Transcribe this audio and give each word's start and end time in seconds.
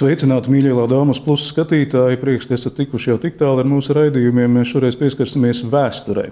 Sveicināti, 0.00 0.48
mīļie 0.48 0.70
Latvijas 0.72 1.18
plus 1.20 1.42
skatītāji! 1.50 2.16
Prieks, 2.22 2.46
ka 2.48 2.54
esat 2.56 2.78
tikuši 2.78 3.10
jau 3.10 3.18
tik 3.20 3.34
tālu 3.36 3.60
ar 3.60 3.66
mūsu 3.68 3.92
raidījumiem. 3.92 4.54
Mēs 4.56 4.70
šoreiz 4.70 4.96
pieskarsimies 4.96 5.60
vēsturē. 5.68 6.30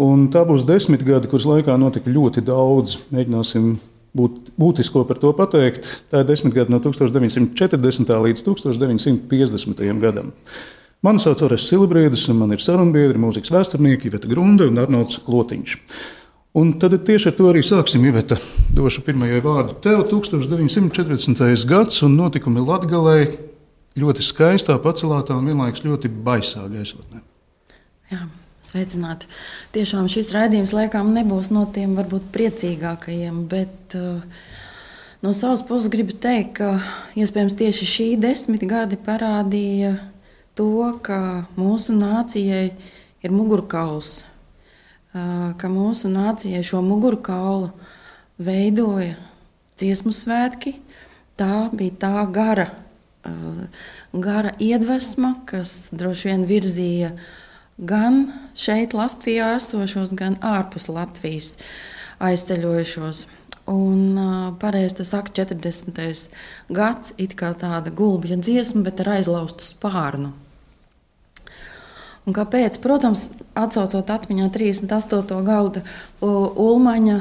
Un 0.00 0.22
tā 0.32 0.46
būs 0.48 0.64
desmit 0.64 1.04
gadi, 1.04 1.28
kuras 1.28 1.44
laikā 1.50 1.74
notika 1.76 2.08
ļoti 2.08 2.40
daudz. 2.46 2.94
Mēģināsim 3.12 3.74
būt 4.16 4.54
būtisko 4.56 5.02
par 5.10 5.20
to 5.20 5.34
pateikt. 5.36 5.90
Tā 6.08 6.22
ir 6.22 6.30
desmit 6.30 6.56
gadi 6.56 6.72
no 6.72 6.80
1940. 6.80 8.14
līdz 8.24 8.46
1950. 8.48 9.84
gadam. 10.00 10.32
Mani 11.04 11.20
sauc 11.20 11.44
Oresks 11.44 11.68
Silbrīdis, 11.74 12.30
un 12.32 12.40
man 12.40 12.56
ir 12.56 12.64
sarunbiedri, 12.64 13.20
mūzikas 13.20 13.52
vēsturnieki 13.58 14.08
Iveta 14.08 14.30
Grunde 14.30 14.70
un 14.72 14.80
Arnolds 14.80 15.20
Klotiņš. 15.28 15.76
Un 16.58 16.72
tad 16.82 16.96
tieši 17.06 17.30
ar 17.30 17.36
to 17.38 17.46
arī 17.52 17.62
sāksim. 17.62 18.02
Iveta, 18.10 18.36
došu 18.74 19.04
pirmajai 19.06 19.42
vārdu 19.44 19.76
tev. 19.84 20.02
1940. 20.10 21.66
gads 21.70 22.02
un 22.02 22.16
notikumi 22.18 22.64
Latvijā 22.64 23.20
ļoti 24.00 24.24
skaistā, 24.24 24.76
pacelātā 24.82 25.36
un 25.38 25.46
vienlaikus 25.50 25.84
ļoti 25.86 26.10
baisā 26.10 26.66
gaisotnē. 26.70 27.22
Jā. 28.10 28.26
Sveicināti. 28.60 29.24
Tiešām 29.72 30.04
šis 30.12 30.34
raidījums 30.36 30.74
laikam 30.76 31.14
nebūs 31.14 31.48
no 31.48 31.62
tiem 31.72 31.94
varbūt 31.96 32.26
priecīgākajiem, 32.34 33.38
bet 33.48 33.94
uh, 33.96 34.20
no 35.24 35.32
savas 35.32 35.62
puses 35.64 35.88
gribu 35.88 36.12
teikt, 36.12 36.58
ka 36.58 36.74
iespējams 37.16 37.56
tieši 37.56 37.88
šī 37.88 38.08
desmit 38.20 38.66
gadi 38.68 38.98
parādīja 39.00 39.94
to, 40.60 40.90
ka 41.00 41.46
mūsu 41.56 41.96
nācijai 41.96 42.66
ir 43.24 43.32
mugurkauls, 43.32 44.26
ka 45.12 45.70
mūsu 45.70 46.10
nācijai 46.12 46.62
šo 46.66 46.82
mugurkaulu 46.86 47.70
veidoja 48.38 49.16
dziesmu 49.80 50.12
svētki. 50.14 50.76
Tā 51.40 51.70
bija 51.72 51.96
tā 52.02 52.24
gara, 52.30 52.68
gara 54.12 54.52
iedvesma, 54.60 55.38
kas 55.48 55.90
droši 55.96 56.30
vien 56.30 56.44
virzīja 56.48 57.14
gan 57.80 58.26
šeit, 58.52 58.92
Latvijā 58.94 59.54
esošos, 59.56 60.12
gan 60.12 60.36
ārpus 60.44 60.90
Latvijas 60.92 61.56
aizceļojušos. 62.20 63.24
Un 63.70 64.18
pareizi 64.60 65.00
tas 65.00 65.12
saka, 65.14 65.32
40. 65.40 66.28
gads 66.74 67.14
ir 67.22 67.34
kā 67.38 67.52
tāda 67.56 67.92
gulbja 67.94 68.36
dziesma, 68.40 68.84
bet 68.88 69.00
ar 69.04 69.14
aizlaustu 69.16 69.64
spārnu. 69.64 70.34
Un 72.28 72.36
kāpēc? 72.36 72.76
Protams, 72.84 73.30
atcaucot 73.56 74.10
atmiņā 74.12 74.50
38. 74.52 75.40
gada 75.46 75.80
Ulmaņa, 76.20 77.16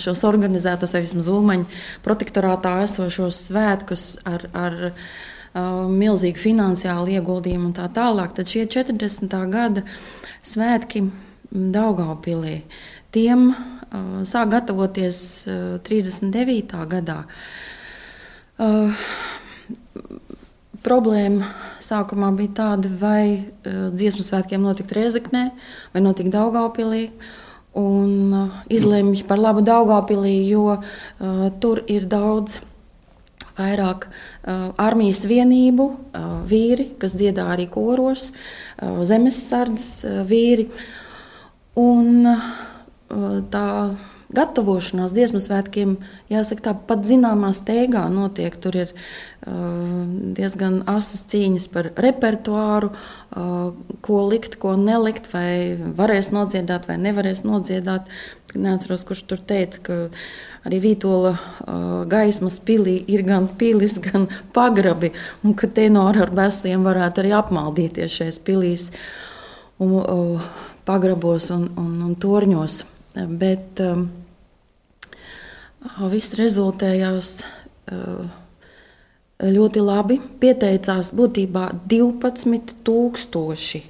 šos 0.00 0.22
organizētos, 0.28 0.94
vai 0.94 1.02
vismaz 1.02 1.28
Ulmaņa 1.32 1.66
protektorātā 2.04 2.76
esošos 2.84 3.40
svētkus 3.48 4.06
ar, 4.28 4.46
ar 4.54 4.78
milzīgu 5.92 6.40
finansiālu 6.40 7.18
ieguldījumu 7.18 7.72
un 7.72 7.76
tā 7.76 7.90
tālāk, 7.92 8.32
tad 8.38 8.48
šie 8.48 8.64
40. 8.70 9.36
gada 9.52 9.82
svētki 10.46 11.04
Daugaupilī, 11.52 12.62
tiem 13.12 13.50
sāk 14.24 14.54
gatavoties 14.54 15.18
39. 15.84 16.86
gadā. 16.94 17.18
Problēma 20.82 21.46
sākumā 21.82 22.32
bija 22.34 22.56
tāda, 22.58 22.90
vai 22.98 23.24
uh, 23.38 23.88
dziesmu 23.94 24.24
svētkiem 24.26 24.62
notikt 24.62 24.94
Rezeknē 24.96 25.44
vai 25.94 26.02
notikt 26.02 26.32
Daugaupilī. 26.34 27.08
Un 27.78 28.34
uh, 28.34 28.58
izlemj 28.72 29.22
par 29.28 29.40
labu 29.40 29.62
Daugaupilī, 29.64 30.34
jo 30.50 30.74
uh, 30.74 31.46
tur 31.62 31.84
ir 31.86 32.08
daudz 32.10 32.58
vairāk 33.56 34.08
uh, 34.08 34.72
armijas 34.80 35.22
vienību, 35.30 35.86
uh, 35.86 36.34
vīri, 36.48 36.90
kas 37.00 37.14
dziedā 37.18 37.46
arī 37.54 37.68
koros, 37.70 38.32
uh, 38.32 39.02
zemesardzes 39.06 39.92
uh, 40.08 40.20
vīri. 40.28 40.66
Un, 41.78 42.26
uh, 42.26 43.38
tā 43.52 43.68
gatavošanās 44.36 45.12
dziesmu 45.14 45.40
svētkiem, 45.42 45.96
jāsaka, 46.32 46.64
tā 46.68 46.74
pat 46.88 47.04
zināmā 47.06 47.52
steigā 47.56 48.04
notiek. 48.12 48.56
Tur 48.62 48.78
ir 48.84 48.92
uh, 48.92 50.04
diezgan 50.36 50.80
asas 50.90 51.24
cīņas 51.32 51.68
par 51.72 51.90
repertuāru, 52.00 52.92
uh, 52.92 53.72
ko 54.04 54.20
likt, 54.30 54.56
ko 54.62 54.74
nelikt, 54.80 55.28
vai 55.32 55.76
varēs 55.98 56.32
nodziedāt, 56.34 56.88
vai 56.90 56.98
nevarēs 57.02 57.44
nodziedāt. 57.48 58.08
Neatceros, 58.52 59.04
kurš 59.08 59.22
tur 59.30 59.40
teica, 59.48 59.80
ka 59.86 59.98
arī 60.68 60.80
Vītola 60.82 61.32
uh, 61.32 61.76
gaismas 62.08 62.58
pilī 62.60 62.98
ir 63.08 63.24
gan 63.28 63.48
pilis, 63.58 63.96
gan 64.02 64.28
pagrabi, 64.52 65.12
un 65.44 65.56
ka 65.56 65.70
tenori 65.72 66.20
ar 66.24 66.32
besiem 66.36 66.84
varētu 66.84 67.24
arī 67.24 67.32
apmaldīties 67.38 68.20
šajās 68.20 68.40
pilīs, 68.44 68.90
un, 69.80 69.96
uh, 70.02 70.50
pagrabos 70.84 71.48
un, 71.54 71.68
un, 71.80 71.94
un 72.08 72.16
torņos. 72.20 72.82
Bet 73.12 73.80
um, 73.84 74.06
Viss 75.82 76.36
rezultējās 76.38 77.30
ļoti 79.42 79.82
labi. 79.82 80.20
Pieteicās 80.42 81.12
būtībā 81.18 81.68
12,000 81.90 83.82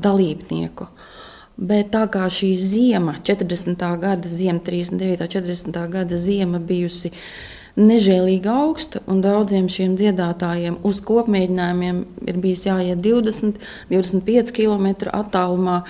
dalībnieku. 0.00 0.86
Bet 1.60 1.90
tā 1.92 2.06
kā 2.08 2.24
šī 2.32 2.54
zima, 2.56 3.18
40. 3.20 3.76
gada 4.00 4.28
zima, 4.32 4.58
39. 4.64 5.20
un 5.20 5.28
40. 5.28 5.88
gada 5.92 6.16
zima 6.18 6.58
bijusi 6.58 7.12
nežēlīgi 7.80 8.48
augsta, 8.50 9.02
un 9.08 9.20
daudziem 9.24 9.68
šiem 9.70 9.94
dziedātājiem 9.98 10.80
uz 10.86 11.00
kopmēģinājumiem 11.06 12.00
ir 12.28 12.40
bijis 12.42 12.64
jāiet 12.66 13.00
20, 13.04 13.60
25 13.92 14.52
km 14.56 14.88
attālumā, 15.12 15.82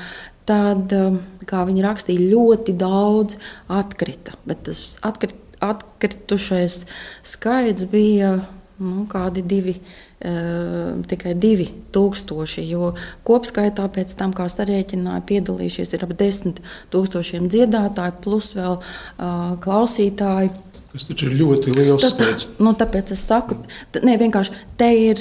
tad, 0.50 0.94
um, 0.96 1.20
kā 1.48 1.64
viņi 1.68 1.86
rakstīja, 1.86 2.28
ļoti 2.32 2.74
daudz 2.80 3.38
atkrita. 3.70 4.36
Bet 4.48 4.66
tas 4.68 4.98
atkrit, 5.06 5.36
atkritušais 5.62 6.84
skaits 7.26 7.86
bija 7.90 8.38
nu, 8.80 9.04
kādi 9.10 9.44
divi. 9.46 9.80
Uh, 10.20 10.98
tikai 11.08 11.30
2000, 11.40 12.60
jo 12.68 12.90
kopskaitā 13.24 13.86
pēc 13.88 14.12
tam, 14.18 14.34
kā 14.36 14.50
sarēķināja, 14.52 15.22
piedalījušies 15.30 15.94
ir 15.96 16.04
ap 16.04 16.12
10 16.12 16.60
tūkstošiem 16.92 17.46
dziedātāju, 17.48 18.18
plus 18.26 18.50
vēl 18.52 18.76
uh, 18.76 19.54
klausītāju. 19.64 20.52
Tas 20.90 21.04
taču 21.06 21.28
ir 21.28 21.36
ļoti 21.38 21.70
liels 21.76 22.02
skaits. 22.02 22.48
Nu, 22.58 22.72
tāpēc 22.74 23.12
es 23.14 23.22
saku, 23.22 23.60
ne, 24.02 24.16
vienkārši 24.18 24.56
te 24.80 24.88
ir, 24.98 25.20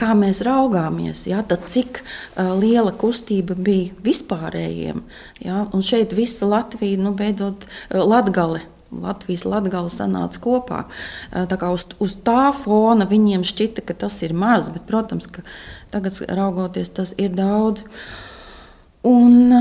kā 0.00 0.14
mēs 0.16 0.40
raugāmies, 0.46 1.26
ja, 1.28 1.42
tad 1.44 1.66
cik 1.68 2.00
liela 2.62 2.94
kustība 2.96 3.58
bija 3.60 3.92
vispārējiem. 4.06 5.02
Ja, 5.44 5.66
un 5.76 5.84
šeit 5.84 6.16
visa 6.16 6.48
Latvija, 6.48 6.96
nu, 7.02 7.12
beidzot, 7.18 7.68
Latgale. 7.92 8.62
Latvijas 8.96 9.42
latgala 9.44 9.90
sanāca 9.90 10.38
kopā. 10.40 10.84
Tā 11.34 11.56
kā 11.58 11.72
uz, 11.74 11.88
uz 12.00 12.14
tā 12.24 12.52
fona 12.54 13.04
viņiem 13.10 13.42
šķita, 13.44 13.82
ka 13.84 13.96
tas 14.06 14.20
ir 14.22 14.32
maz, 14.32 14.70
bet, 14.72 14.84
protams, 14.88 15.26
ka 15.26 15.42
tagad 15.92 16.16
raugoties, 16.30 16.92
tas 16.94 17.12
ir 17.18 17.34
daudz. 17.36 17.82
Un 19.04 19.52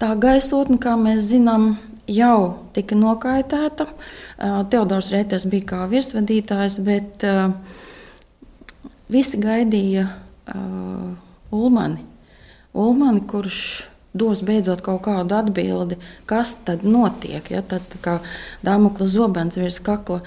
tā 0.00 0.10
gaisotne, 0.18 0.80
kā 0.80 0.96
mēs 0.98 1.28
zinām, 1.28 1.74
jau 2.10 2.70
tika 2.74 2.98
nokaitēta. 2.98 3.86
Teodors 4.70 5.10
Reiters 5.14 5.46
bija 5.50 5.68
kā 5.74 5.84
virsvadītājs, 5.90 6.80
bet 6.86 7.24
visi 9.10 9.40
gaidīja 9.42 10.08
Ulmani. 11.50 12.04
Ulmani, 12.74 13.24
kurš 13.26 13.60
dos 14.14 14.42
beidzot 14.46 14.82
kaut 14.82 15.02
kādu 15.06 15.36
atbildi, 15.38 15.98
kas 16.26 16.56
tad 16.66 16.84
notiek. 16.86 17.46
Ja, 17.50 17.62
tāds 17.62 17.90
tā 17.92 18.00
kā 18.02 18.16
Dāmokla 18.66 19.06
zobens 19.06 19.58
virs 19.58 19.80
kakla 19.82 20.20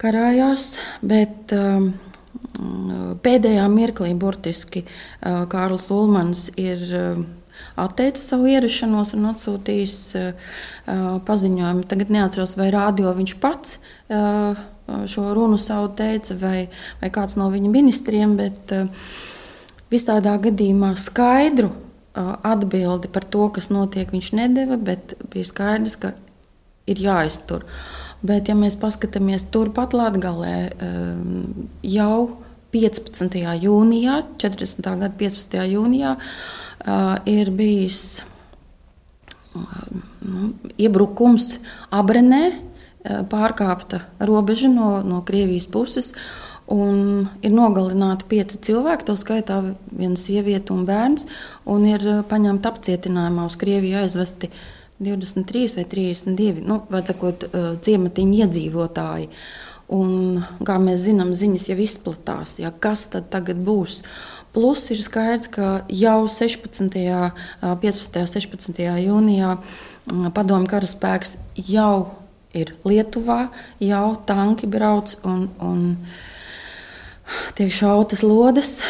karājās, 0.00 0.74
bet 1.04 1.52
um, 1.56 1.92
pēdējā 3.24 3.66
mirklī 3.72 4.14
burtiski 4.16 4.84
uh, 4.86 5.44
Kārlis 5.52 5.90
Ulmans 5.94 6.48
ir. 6.60 6.88
Uh, 6.88 7.28
atteicis 7.82 8.28
savu 8.32 8.50
ierašanos 8.50 9.14
un 9.16 9.30
atsūtījis 9.32 9.98
uh, 10.20 10.54
paziņojumu. 11.26 11.86
Tagad 11.90 12.12
neatceros, 12.14 12.56
vai 12.60 12.70
rādio 12.74 13.12
viņš 13.16 13.36
pats 13.42 13.78
uh, 13.80 14.58
šo 15.10 15.34
runu 15.36 15.58
savu 15.60 15.92
teica, 15.98 16.36
vai, 16.40 16.64
vai 17.02 17.12
kāds 17.14 17.38
no 17.40 17.50
viņa 17.52 17.70
ministriem, 17.72 18.34
bet 18.38 18.74
uh, 18.76 19.12
visādā 19.92 20.36
gadījumā 20.42 20.94
skaidru 20.98 21.72
atbildi 22.20 23.08
par 23.12 23.22
to, 23.22 23.46
kas 23.54 23.70
notiek, 23.70 24.10
viņš 24.10 24.32
nedeva, 24.34 24.76
bet 24.76 25.14
bija 25.30 25.46
skaidrs, 25.46 25.96
ka 26.00 26.10
ir 26.90 27.02
jāiztur. 27.04 27.64
Bet, 28.20 28.50
ja 28.50 28.56
mēs 28.58 28.76
paskatāmies 28.80 29.46
turpat 29.54 29.94
Latvijā, 29.96 30.32
jau 31.86 32.16
15. 32.72 33.38
jūnijā, 33.64 34.20
40. 34.40 34.90
gada 35.04 35.14
15. 35.18 35.60
jūnijā, 35.74 36.16
uh, 36.16 37.14
ir 37.26 37.50
bijis 37.50 38.22
nu, 39.54 40.52
iebrukums 40.78 41.56
Abrenē, 41.90 42.44
pārkāpta 43.30 44.02
robeža 44.20 44.68
no, 44.72 45.00
no 45.06 45.22
Krievijas 45.26 45.68
puses. 45.70 46.12
Un 46.70 47.24
ir 47.42 47.50
nogalināti 47.50 48.28
pieci 48.30 48.60
cilvēki, 48.68 49.08
to 49.08 49.16
skaitā 49.18 49.56
viena 49.90 50.14
sieviete 50.14 50.70
un 50.70 50.84
bērns, 50.86 51.26
un 51.66 51.88
ir 51.88 52.04
paņemti 52.30 52.70
apcietinājumā 52.70 53.48
uz 53.48 53.56
Krieviju 53.58 53.98
aizvesti 54.04 54.52
23 55.02 55.80
vai 55.80 55.86
32, 55.90 56.62
nu, 56.62 56.78
vai 56.92 57.00
sakot, 57.08 57.48
ciematiņu 57.82 58.38
iedzīvotāji. 58.44 59.26
Un, 59.90 60.44
kā 60.62 60.76
mēs 60.78 61.08
zinām, 61.08 61.32
ziņas 61.34 61.64
jau 61.72 61.76
izplatās, 61.82 62.60
ja, 62.62 62.70
kas 62.70 63.08
tad 63.10 63.26
būs. 63.66 64.04
Plus 64.54 64.84
ir 64.94 65.00
skaidrs, 65.02 65.50
ka 65.50 65.70
jau 65.90 66.28
16. 66.30 66.94
15. 67.82 68.20
un 68.22 68.30
16. 68.30 68.78
jūnijā 69.02 69.56
padomju 70.34 70.70
karaspēks 70.70 71.36
jau 71.66 72.20
ir 72.54 72.74
Lietuvā, 72.86 73.48
jau 73.82 74.06
tanki 74.26 74.70
brauc 74.70 75.16
un, 75.26 75.48
un 75.58 75.82
tiek 77.58 77.74
šautas 77.74 78.22
lodes. 78.22 78.80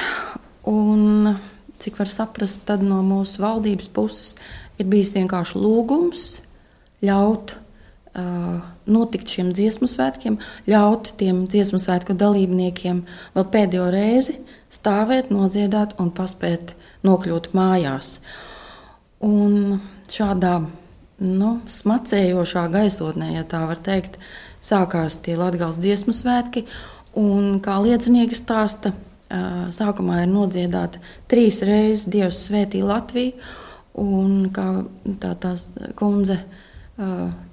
Un, 0.69 1.33
cik 1.81 1.97
var 1.97 2.13
saprast, 2.13 2.67
tad 2.69 2.85
no 2.85 3.01
mūsu 3.05 3.41
valdības 3.41 3.89
puses 3.97 4.37
ir 4.77 4.89
bijis 4.93 5.15
vienkārši 5.17 5.61
lūgums 5.61 6.27
ļaut 7.05 7.57
notikt 8.91 9.31
šiem 9.31 9.53
dziesmu 9.55 9.87
svētkiem, 9.91 10.39
ļaut 10.67 11.13
tiem 11.21 11.45
dziesmu 11.47 11.79
svētku 11.79 12.17
dalībniekiem 12.19 13.05
vēl 13.37 13.47
pēdējo 13.53 13.87
reizi 13.95 14.39
stāvēt, 14.71 15.31
nodziedāt 15.31 15.97
un 16.03 16.11
paspēt 16.15 16.75
nokļūt 17.07 17.53
mājās. 17.55 18.19
Un 19.23 19.81
šādā 20.11 20.55
nu, 21.21 21.51
smacējošā 21.69 22.65
gaisotnē, 22.73 23.35
ja 23.37 23.45
tā 23.45 23.63
var 23.69 23.81
teikt, 23.85 24.19
sākās 24.65 25.21
tie 25.25 25.37
Latvijas 25.39 25.79
dziesmu 25.81 26.15
svētki. 26.17 26.65
Un, 27.21 27.59
kā 27.65 27.79
liecinieki 27.83 28.37
stāsta, 28.39 28.93
sākumā 29.75 30.25
ir 30.25 30.31
nodziedāta 30.31 31.01
trīs 31.31 31.61
reizes 31.67 32.09
Dievs 32.11 32.47
svētī 32.49 32.83
Latviju. 32.87 33.37
Un, 34.01 34.49
kā 34.55 34.67
tā 35.21 35.35
tās 35.43 35.67
kundze 35.99 36.39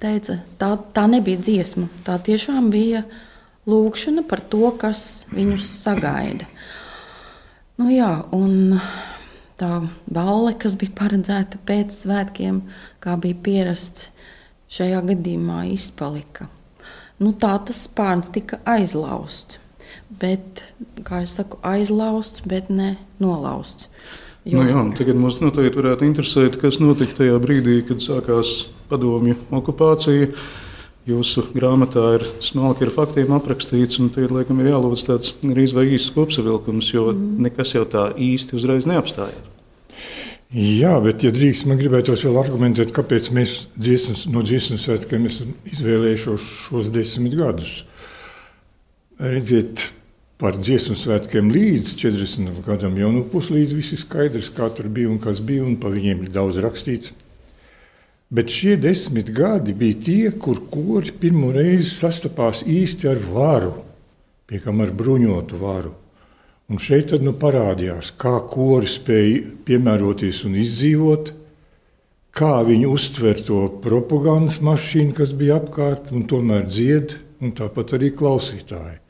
teica, 0.02 0.40
tā, 0.60 0.72
tā 0.94 1.06
nebija 1.10 1.40
dziesma. 1.40 1.88
Tā 2.06 2.18
tiešām 2.24 2.70
bija 2.74 3.04
lūkšana 3.68 4.24
par 4.28 4.40
to, 4.40 4.70
kas 4.80 5.26
viņus 5.32 5.70
sagaida. 5.84 6.48
Nu, 7.78 7.88
jā, 7.92 8.10
un 8.34 8.78
tā 9.60 9.72
balle, 10.10 10.54
kas 10.58 10.74
bija 10.80 10.96
paredzēta 10.98 11.60
pēc 11.68 11.94
svētkiem, 11.94 12.62
kā 13.02 13.18
bija 13.20 13.38
pierasts, 13.46 14.10
šajā 14.72 15.00
gadījumā 15.12 15.64
izpalika 15.72 16.48
nu, 17.22 17.32
tā 17.34 17.54
tas 17.66 17.84
spārns 17.88 18.32
tika 18.34 18.60
aizlausts. 18.68 19.60
Bet, 20.18 20.62
kā 21.06 21.22
jau 21.22 21.30
saku, 21.30 21.58
aizlausts, 21.66 22.42
bet 22.48 22.70
ne 22.72 22.94
nolausts. 23.22 23.90
Jo... 24.48 24.62
Nu 24.62 24.64
jā, 24.64 24.82
tagad 24.96 25.18
mums 25.20 25.42
noteikti 25.42 25.76
varētu 25.76 26.06
interesēt, 26.08 26.56
kas 26.60 26.78
notika 26.80 27.18
tajā 27.20 27.36
brīdī, 27.42 27.82
kad 27.84 28.00
sākās 28.00 28.70
padomju 28.88 29.36
okupācija. 29.52 30.30
Jūsu 31.08 31.44
grāmatā 31.54 32.04
ir 32.16 32.24
smalki 32.44 32.86
ar 32.86 32.92
faktiem 32.92 33.30
aprakstīts, 33.36 34.00
un 34.00 34.08
tagad, 34.12 34.32
laikam, 34.36 34.60
ir 34.60 34.70
jālūdz 34.72 35.04
tāds 35.04 35.34
arī 35.44 35.66
īsts 35.68 36.12
kopsavilkums, 36.16 36.88
jo 36.94 37.10
mm. 37.12 37.44
nekas 37.44 37.74
jau 37.76 37.84
tā 37.88 38.08
īsti 38.12 38.56
uzreiz 38.56 38.88
neapstājās. 38.88 39.54
Jā, 40.48 40.94
bet, 41.04 41.26
ja 41.26 41.32
drīkst, 41.32 41.66
man 41.68 41.76
gribētos 41.76 42.24
vēl 42.24 42.38
argumentēt, 42.40 42.92
kāpēc 42.96 43.28
mēs 43.36 43.54
dziesmas, 43.76 44.24
no 44.32 44.40
dziesmu 44.40 44.78
svētkiem 44.80 45.28
esam 45.28 45.52
izvēlējušies 45.68 46.48
šos 46.64 46.88
desmit 46.94 47.36
gadus. 47.36 47.74
Redziet, 49.20 49.90
par 50.38 50.54
dziesmu 50.54 50.94
svētkiem 50.94 51.50
līdz 51.50 51.96
40 51.98 52.60
gadam 52.66 52.98
jau 52.98 53.10
nu 53.10 53.24
puslīdz 53.26 53.74
viss 53.74 53.96
ir 53.96 54.02
skaidrs, 54.04 54.52
kā 54.54 54.68
tur 54.70 54.86
bija 54.86 55.10
un 55.10 55.18
kas 55.22 55.40
bija, 55.42 55.64
un 55.66 55.78
par 55.82 55.96
viņiem 55.96 56.22
ir 56.22 56.34
daudz 56.34 56.60
rakstīts. 56.62 57.10
Bet 58.30 58.52
šie 58.52 58.76
desmit 58.76 59.32
gadi 59.34 59.72
bija 59.74 59.98
tie, 60.04 60.30
kur 60.36 60.60
kori 60.70 61.14
pirmo 61.16 61.50
reizi 61.54 61.88
sastapās 61.90 62.60
īsti 62.68 63.08
ar 63.10 63.22
varu, 63.24 63.72
piekam 64.46 64.84
ar 64.84 64.92
bruņotu 64.94 65.58
varu. 65.58 65.94
Un 66.68 66.76
šeit 66.76 67.08
tad 67.10 67.24
nu 67.24 67.32
parādījās, 67.32 68.12
kā 68.20 68.34
kori 68.52 68.86
spēja 68.86 69.40
piemēroties 69.64 70.42
un 70.44 70.58
izdzīvot, 70.60 71.32
kā 72.36 72.52
viņi 72.68 72.86
uztver 72.86 73.40
to 73.40 73.62
propagandas 73.82 74.60
mašīnu, 74.62 75.16
kas 75.16 75.32
bija 75.32 75.56
apkārt, 75.62 76.12
un 76.12 76.28
tomēr 76.28 76.68
dzied, 76.68 77.16
un 77.40 77.56
tāpat 77.56 77.96
arī 77.96 78.12
klausītāji. 78.14 79.00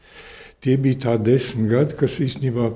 Tie 0.65 0.75
bija 0.81 0.99
tā 1.05 1.17
desmit 1.23 1.71
gadi, 1.71 1.95
kas 2.01 2.19
īstenībā 2.25 2.73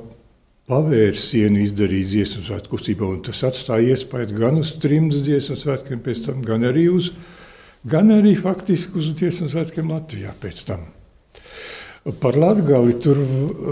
pavērsienu 0.70 1.61
izdarīja 1.64 2.08
dziesmu 2.12 2.44
svētku 2.46 2.76
kustībā, 2.76 3.08
un 3.11 3.23
tas 3.26 3.43
atstāja 3.49 3.96
iespēju 3.96 4.38
gan 4.38 4.61
uz 4.61 4.76
trimdas 4.82 5.25
dziesmu 5.26 5.58
svētkiem 5.58 6.02
pēc 6.05 6.23
tam, 6.29 6.43
gan 6.46 6.62
arī 6.69 6.87
uz, 6.93 7.11
gan 7.88 8.12
arī 8.14 8.37
faktiski 8.38 9.00
uz 9.00 9.11
dziesmu 9.19 9.50
svētkiem 9.52 9.90
Latvijā 9.90 10.34
pēc 10.43 10.62
tam. 10.69 10.87
Par 12.23 12.38
Latviju 12.38 12.94
tur 13.02 13.19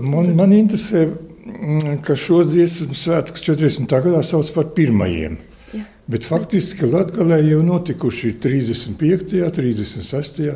man, 0.06 0.28
man 0.38 0.52
interesē, 0.54 1.06
mm, 1.06 2.02
ka 2.06 2.18
šos 2.18 2.50
dziesmu 2.52 2.98
svētkus 2.98 3.46
40. 3.46 3.86
gadā 3.90 4.20
sauc 4.26 4.50
par 4.54 4.68
pirmajiem. 4.74 5.38
Ja. 5.74 5.86
Bet 6.10 6.26
faktiski 6.26 6.90
Latvijā 6.90 7.40
jau 7.46 7.62
notikuši 7.66 8.36
35., 8.42 9.50
36., 9.54 10.50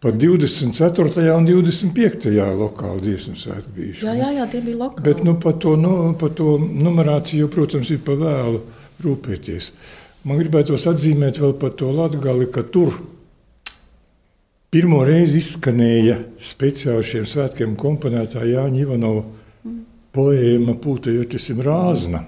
pat 0.00 0.16
24. 0.16 1.28
un 1.36 1.46
25. 1.48 2.32
lokāli 2.56 3.04
dziesmu 3.04 3.36
svētki 3.36 3.76
bijuši. 3.76 4.04
Jā, 4.08 4.16
jā, 4.16 4.32
jā, 4.38 4.48
tie 4.50 4.64
bija 4.64 4.80
lokāli. 4.80 5.06
Bet 5.10 5.24
nu, 5.26 5.36
par 5.42 5.58
to, 5.60 5.76
nu, 5.80 5.94
par 6.20 6.34
to 6.36 6.56
numerāciju, 6.58 7.50
protams, 7.52 7.92
ir 7.92 8.02
pa 8.06 8.16
vēlu 8.20 8.62
rūpēties. 9.04 9.72
Man 10.28 10.40
gribētos 10.40 10.84
atzīmēt 10.88 11.40
vēl 11.40 11.56
par 11.60 11.72
to 11.80 11.92
Latviju, 11.96 12.48
ka 12.52 12.66
tur 12.68 12.92
ir 12.92 13.00
Pirmo 14.70 15.00
reizi 15.02 15.40
izskanēja 15.42 16.14
speciāli 16.38 17.02
šiem 17.02 17.24
svētkiem 17.26 17.72
komponētā 17.74 18.44
Jāņa 18.46 18.78
Ivanova 18.78 19.24
poēma 20.14 20.76
Pūtajoķisim 20.78 21.58
rāzna. 21.66 22.20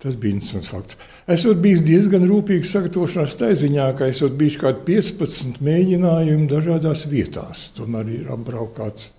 Tas 0.00 0.16
bija 0.16 0.38
interesants 0.38 0.70
fakts. 0.72 0.96
Esot 1.28 1.58
bijis 1.60 1.82
diezgan 1.84 2.24
rūpīgs 2.28 2.70
sagatavošanās 2.72 3.34
tā 3.36 3.50
ziņā, 3.52 3.90
ka 3.98 4.08
esot 4.08 4.32
bijis 4.38 4.56
kādi 4.62 4.80
15 4.86 5.60
mēģinājumi 5.64 6.48
dažādās 6.48 7.04
vietās. 7.10 7.66
Tomēr 7.76 8.08
ir 8.14 8.30
apbraukāts. 8.32 9.10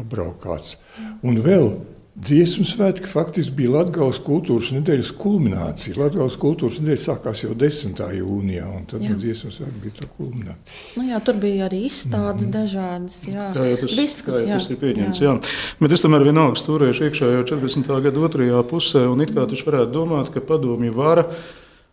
apbraukāts. 0.00 0.76
Un 1.24 1.36
vēl 1.44 1.70
Dziesmu 2.16 2.64
svētki 2.64 3.10
faktiski 3.10 3.52
bija 3.58 3.74
Latvijas 3.74 4.16
kultūras 4.24 4.70
nedēļas 4.72 5.10
kulminācija. 5.20 5.98
Latvijas 6.00 6.38
kultūras 6.40 6.78
nedēļa 6.80 7.02
sākās 7.02 7.42
jau 7.42 7.50
10. 7.60 8.00
jūnijā, 8.16 8.64
un 8.72 8.86
tad 8.88 9.04
nu, 9.04 9.18
dziesmu 9.20 9.52
svētki 9.52 9.82
bija 9.82 9.96
tā 9.98 10.08
kulminācija. 10.14 10.78
Nu 10.96 11.04
jā, 11.10 11.20
tur 11.26 11.36
bija 11.42 11.66
arī 11.66 11.82
izstādes 11.90 12.46
mm 12.46 12.54
dažādas. 12.56 13.18
Jā, 13.28 13.50
kā 13.52 13.68
jau 13.68 13.76
tas, 13.82 13.98
Viss, 14.00 14.24
kā 14.24 14.40
jau 14.40 14.48
jā, 14.48 14.56
tas 14.56 14.70
ir 14.72 14.80
pieņemts. 14.80 15.20
Jā. 15.20 15.36
Jā. 15.36 15.76
Bet 15.82 15.96
es 15.98 16.06
tomēr 16.06 16.24
vienalga 16.30 16.64
turēšu 16.70 17.06
iekšā 17.10 17.30
jau 17.34 17.44
40. 17.52 17.92
gada 18.08 18.26
otrajā 18.30 18.64
pusē, 18.72 19.04
un 19.12 19.20
it 19.26 19.36
kā 19.36 19.44
taču 19.52 19.68
varētu 19.68 19.92
domāt, 19.98 20.32
ka 20.32 20.40
padomju 20.40 20.96
vara 20.96 21.28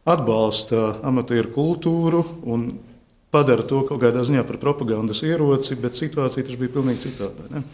atbalsta 0.08 1.02
amatieru 1.04 1.52
kultūru 1.52 2.24
un 2.48 2.70
padara 3.34 3.68
to 3.68 3.84
kaut 3.90 4.00
kādā 4.00 4.24
ziņā 4.24 4.48
par 4.48 4.64
propagandas 4.64 5.20
ieroci, 5.28 5.76
bet 5.84 6.00
situācija 6.00 6.48
taču 6.48 6.64
bija 6.64 6.78
pilnīgi 6.80 7.10
citāda. 7.10 7.66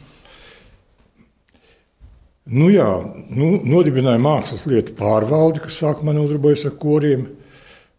Nu, 2.50 2.65
jā, 2.74 2.88
nu, 3.29 3.60
nodibināja 3.62 4.18
mākslas 4.22 4.63
lietu 4.70 4.96
pārvaldi, 4.98 5.62
kas 5.62 5.75
sākumā 5.84 6.15
nodarbojas 6.18 6.63
ar 6.65 6.74
koriem, 6.82 7.27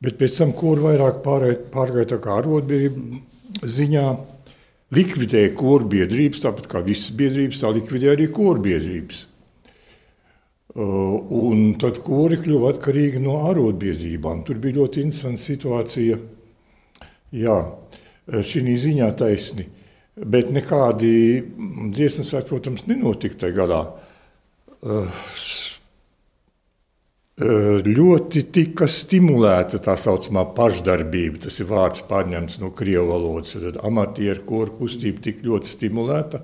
bet 0.02 0.16
pēc 0.18 0.40
tam 0.40 0.54
kori 0.58 0.82
vairāk 0.82 1.20
pārgāja 1.22 2.18
kā 2.18 2.38
arotbiedrība 2.40 3.68
ziņā. 3.78 4.06
Likvidēja 4.90 5.52
koru 5.54 5.86
biedrības, 5.92 6.42
tāpat 6.42 6.66
kā 6.72 6.82
visas 6.82 7.12
biedrības, 7.14 7.60
tā 7.62 7.70
likvidēja 7.76 8.16
arī 8.16 8.26
koru 8.34 8.64
biedrības. 8.64 9.20
Un 10.74 11.62
tad 11.78 12.02
kori 12.02 12.40
kļuva 12.42 12.74
atkarīgi 12.74 13.22
no 13.22 13.38
arotbiedrībām. 13.52 14.42
Tur 14.46 14.58
bija 14.62 14.80
ļoti 14.80 15.06
interesanta 15.06 15.44
situācija. 15.44 16.18
Jā, 17.38 17.56
šī 18.26 18.76
ziņā 18.82 19.14
taisni. 19.18 19.70
Bet 20.18 20.50
nekādi 20.50 21.14
dziesmu 21.94 22.26
svētki, 22.26 22.50
protams, 22.50 22.88
nenotika 22.90 23.44
tajā 23.46 23.60
gadā. 23.62 23.84
Ļoti 27.40 28.42
tika 28.52 28.84
stimulēta 28.88 29.80
tā 29.80 29.94
saucamā 30.00 30.44
pašdarbība. 30.56 31.46
Tas 31.46 31.60
ir 31.60 31.68
vārds 31.70 32.04
pārņemts 32.08 32.58
no 32.60 32.72
krievu 32.76 33.12
valodas. 33.12 33.56
Tad 33.56 33.80
amatieru 33.86 34.44
koru 34.48 34.76
kustība 34.82 35.24
tika 35.24 35.46
ļoti 35.48 35.72
stimulēta. 35.72 36.42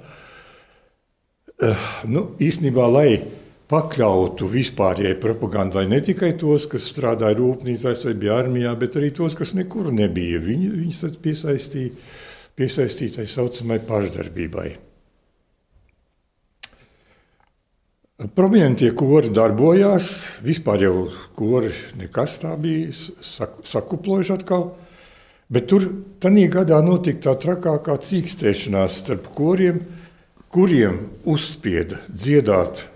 Nu, 2.12 2.22
īstenībā, 2.40 2.86
lai 2.92 3.10
pakļautu 3.66 4.46
vispārējai 4.48 5.16
propagandai 5.20 5.86
ne 5.90 6.00
tikai 6.04 6.32
tos, 6.38 6.68
kas 6.70 6.86
strādāja 6.92 7.38
rūpnīcās 7.40 8.04
vai 8.06 8.14
bija 8.20 8.40
armijā, 8.44 8.72
bet 8.78 8.96
arī 9.00 9.10
tos, 9.16 9.34
kas 9.38 9.56
nekur 9.58 9.90
nebija. 9.92 10.40
Viņi, 10.44 10.68
viņus 10.76 11.16
piesaistīja, 11.24 11.94
piesaistīja 12.56 13.18
tā 13.18 13.26
saucamai 13.30 13.80
pašdarbībai. 13.88 14.68
Prominentie 18.16 18.94
kori 18.96 19.28
darbojās, 19.28 20.06
vispār 20.40 20.86
jau 20.86 20.92
kori 21.36 21.68
nekas 22.00 22.38
tā 22.40 22.54
bija 22.56 22.88
sakuplojuši 23.68 24.32
atkal. 24.32 24.70
Bet 25.52 25.66
tur 25.68 25.84
tajā 26.24 26.46
gadā 26.54 26.78
notika 26.80 27.26
tā 27.26 27.34
trakākā 27.42 27.98
cīkstēšanās 28.06 29.02
starp 29.02 29.28
koriem, 29.36 29.82
kuriem 30.48 30.96
uzspieda 31.28 32.00
dziedāt 32.08 32.86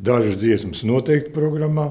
dažas 0.00 0.40
dziesmas 0.40 0.80
noteikti 0.88 1.34
programmā. 1.36 1.90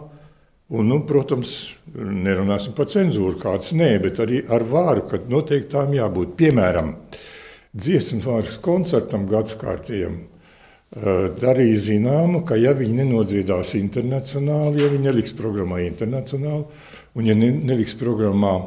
Un, 0.74 0.90
nu, 0.90 1.04
protams, 1.06 1.54
nerunāsim 1.94 2.74
par 2.74 2.90
cenzūru, 2.90 3.38
kāds 3.44 3.76
nē, 3.78 3.92
bet 4.02 4.24
arī 4.26 4.42
ar 4.50 4.66
vāru, 4.66 5.06
ka 5.06 5.22
noteikti 5.30 5.76
tām 5.76 5.94
jābūt. 5.94 6.34
Piemēram, 6.40 6.96
dziesmu 7.78 8.26
vārds 8.26 8.58
koncertam 8.64 9.30
gadskārtējam 9.30 10.31
darīja 10.92 11.78
zināmu, 11.80 12.44
ka 12.44 12.58
ja 12.60 12.74
viņi 12.76 12.98
nenodziedās 13.00 13.76
internacionāli, 13.80 14.82
ja 14.84 14.90
viņi 14.92 15.06
neliks 15.06 15.34
programmā 15.38 15.80
internacionāli, 15.86 16.66
un 17.16 17.30
ja 17.30 17.36
ne, 17.36 17.52
neliks 17.52 17.96
programmā 17.96 18.58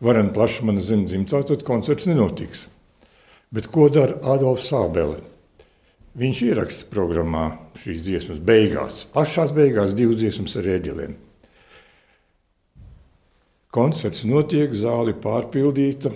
varena 0.00 0.32
plaša 0.32 0.64
mana 0.64 0.80
zemes 0.80 1.12
dzimtā, 1.12 1.42
tad 1.44 1.66
koncerts 1.68 2.08
nenotiks. 2.08 2.68
Bet 3.52 3.68
ko 3.72 3.88
dara 3.92 4.16
Adolfs 4.32 4.70
Sābele? 4.70 5.20
Viņš 6.18 6.40
ieraksta 6.48 6.88
programmā 6.90 7.44
šīs 7.78 8.00
dziesmas 8.02 8.40
beigās, 8.42 9.04
pašās 9.12 9.52
beigās 9.54 9.94
divas 9.94 10.18
dziesmas 10.18 10.56
ar 10.58 10.66
rēģeliem. 10.66 11.14
Koncerts 13.76 14.24
notiek, 14.24 14.72
zāle 14.72 15.12
pārpildīta, 15.20 16.10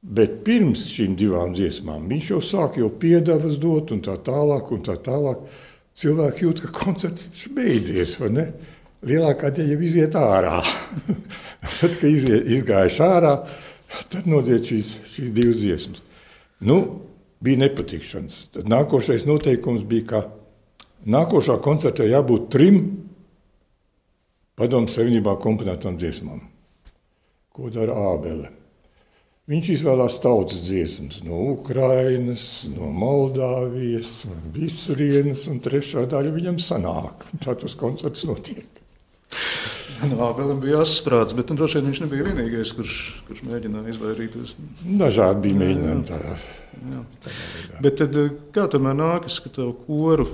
Bet 0.00 0.38
pirms 0.46 0.86
šīm 0.88 1.12
divām 1.20 1.52
dziesmām 1.52 2.06
viņš 2.08 2.28
jau 2.30 2.40
sāk 2.44 2.78
jau 2.80 2.88
piedāvāt 3.02 3.58
dot, 3.60 3.92
un 3.92 4.00
tā 4.04 4.14
tālāk, 4.24 4.70
un 4.72 4.84
tā 4.86 4.96
tālāk. 4.96 5.42
Cilvēki 6.00 6.46
jūt, 6.46 6.62
ka 6.64 6.70
koncerts 6.72 7.44
ir 7.44 7.52
beidzies, 7.58 8.14
vai 8.22 8.30
ne? 8.32 8.46
Lielākā 9.04 9.50
daļa 9.52 9.74
jau 9.74 9.82
iziet 9.84 10.16
ārā. 10.16 10.60
tad, 11.80 11.96
kad 12.00 12.06
iziet, 12.08 12.48
izgājuši 12.48 13.02
ārā, 13.04 13.34
tad 14.12 14.28
notiek 14.30 14.64
šīs, 14.64 14.94
šīs 15.12 15.34
divas 15.36 15.60
dziesmas. 15.60 16.04
Nu, 16.64 16.78
bija 17.44 17.60
nepatikšanas. 17.66 18.38
Tad 18.56 18.70
nākošais 18.72 19.26
noteikums 19.28 19.84
bija, 19.88 20.06
ka 20.12 20.22
nākošā 21.12 21.58
koncertā 21.64 22.08
jābūt 22.08 22.48
trim 22.52 22.80
padomu 24.56 24.88
savienībā 24.92 25.36
komponētām 25.40 26.00
dziesmām. 26.00 26.40
Ko 27.52 27.68
dara 27.72 27.96
Ābele? 28.14 28.59
Viņš 29.50 29.68
izvēlās 29.74 30.20
tautas 30.22 30.60
dziesmas 30.62 31.24
no 31.26 31.40
Ukrainas, 31.56 32.44
no 32.70 32.92
Moldāvijas, 32.94 34.12
no 34.30 34.36
Visurienes, 34.54 35.48
un 35.50 35.58
trešā 35.64 36.04
daļa 36.10 36.30
viņam 36.36 36.60
sanāk. 36.62 37.24
Tā 37.42 37.56
tas 37.58 37.74
koncerts 37.78 38.22
notiek. 38.28 38.68
No 40.06 40.20
Ābelim 40.28 40.60
bija 40.62 40.78
jāsasprāts, 40.78 41.34
bet 41.36 41.50
nu, 41.50 41.58
droši 41.58 41.80
vien 41.80 41.90
viņš 41.90 42.00
nebija 42.04 42.28
vienīgais, 42.28 42.70
kurš, 42.78 42.98
kurš 43.26 43.42
mēģināja 43.48 43.90
izvairīties. 43.92 44.52
Dažādi 45.00 45.42
bija 45.48 45.58
mēģinājumi 45.64 46.06
tādā. 46.08 46.36
Jā. 46.92 47.02
Bet 47.82 47.98
tad, 47.98 48.16
eh, 48.16 48.30
kā 48.54 48.68
tomēr 48.70 48.94
nākas, 48.96 49.40
ka 49.42 49.52
tev 49.58 49.74
koru, 49.82 50.28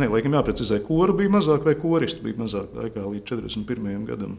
ne, 0.00 0.08
laikam 0.08 0.34
jāprecizē, 0.34 0.80
koru 0.88 1.18
bija 1.20 1.36
mazāk 1.36 1.68
vai 1.68 1.76
koristu 1.78 2.24
bija 2.24 2.40
mazāk 2.40 2.72
laikā 2.80 3.04
līdz 3.04 3.28
41. 3.36 4.08
gadam? 4.08 4.38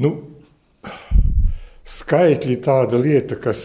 Nu, 0.00 0.14
skaitļi 1.90 2.56
tāda 2.64 3.00
lieta, 3.02 3.36
kas 3.40 3.60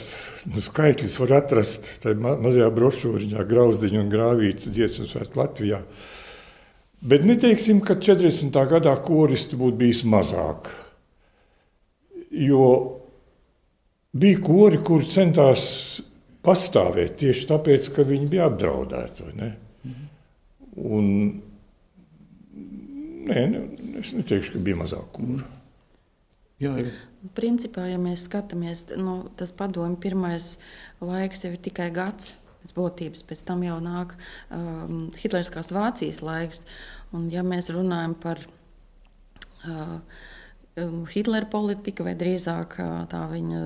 nu, 0.50 0.60
skaitļus 0.60 1.15
var 1.22 1.38
atrast 1.38 1.88
tajā 2.04 2.18
ma 2.20 2.34
mazajā 2.42 2.68
brošūriņā, 2.75 3.46
grauzdiņu 3.48 4.01
un 4.01 4.12
grāvītas 4.12 4.72
dziesmu 4.74 5.08
svētku 5.08 5.39
Latvijā. 5.39 5.80
Bet 7.06 7.24
neteiksim, 7.27 7.80
ka 7.86 7.96
40. 8.01 8.51
gadā 8.72 8.96
koristu 9.06 9.60
būtu 9.62 9.80
bijis 9.80 10.04
mazāk. 10.10 10.72
Jo 12.36 12.68
bija 14.15 14.42
kori, 14.44 14.82
kuri 14.84 15.08
centās 15.08 15.65
pastāvēt 16.46 17.20
tieši 17.22 17.50
tāpēc, 17.51 17.92
ka 17.96 18.06
viņi 18.08 18.32
bija 18.32 18.50
apdraudēti. 18.50 19.32
Ne? 19.39 19.51
Un, 20.75 21.12
nē, 23.30 23.44
ne, 23.54 23.68
es 24.01 24.12
neteikšu, 24.18 24.58
ka 24.58 24.65
bija 24.65 24.84
mazāk 24.84 25.13
kūru. 25.15 25.55
Jā, 26.62 26.72
jā. 26.80 26.92
Principā, 27.36 27.88
ja 27.90 28.00
mēs 28.00 28.28
skatāmies, 28.30 28.86
nu, 28.96 29.26
tas 29.36 29.52
padomju 29.56 30.00
pirmais 30.00 30.56
laiks 31.04 31.44
jau 31.44 31.52
ir 31.56 31.62
tikai 31.64 31.90
gads. 31.96 32.36
Pēc 32.66 32.72
būtības, 32.74 33.22
pēc 33.30 33.42
tam 33.46 33.62
jau 33.62 33.76
nāk 33.84 34.16
um, 34.50 35.10
Hitleriskās 35.20 35.70
Vācijas 35.76 36.24
laiks. 36.26 36.64
Un, 37.14 37.28
ja 37.30 37.44
mēs 37.46 37.70
runājam 37.76 38.16
par 38.18 38.40
uh, 38.42 40.00
um, 40.82 41.04
Hitlera 41.12 41.46
politika, 41.52 42.06
vai 42.08 42.16
drīzāk 42.18 42.80
uh, 42.82 43.04
tā 43.12 43.22
viņa 43.30 43.62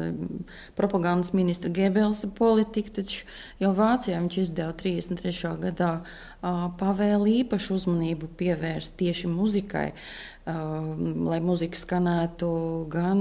propagandas 0.76 1.32
ministra 1.38 1.72
Gebelsa 1.72 2.32
politika, 2.36 2.98
tad 3.00 3.14
jau 3.62 3.72
Vācijā 3.78 4.20
viņš 4.20 4.42
izdeva 4.44 4.76
33. 4.76 5.54
gadā 5.64 5.94
uh, 6.02 6.68
pavēli 6.82 7.40
īpašu 7.46 7.78
uzmanību 7.80 8.34
pievērst 8.40 8.98
tieši 9.00 9.32
muzikai. 9.32 9.92
Uh, 10.48 10.96
lai 11.30 11.38
mūzika 11.44 11.78
skanētu 11.78 12.48
gan 12.90 13.20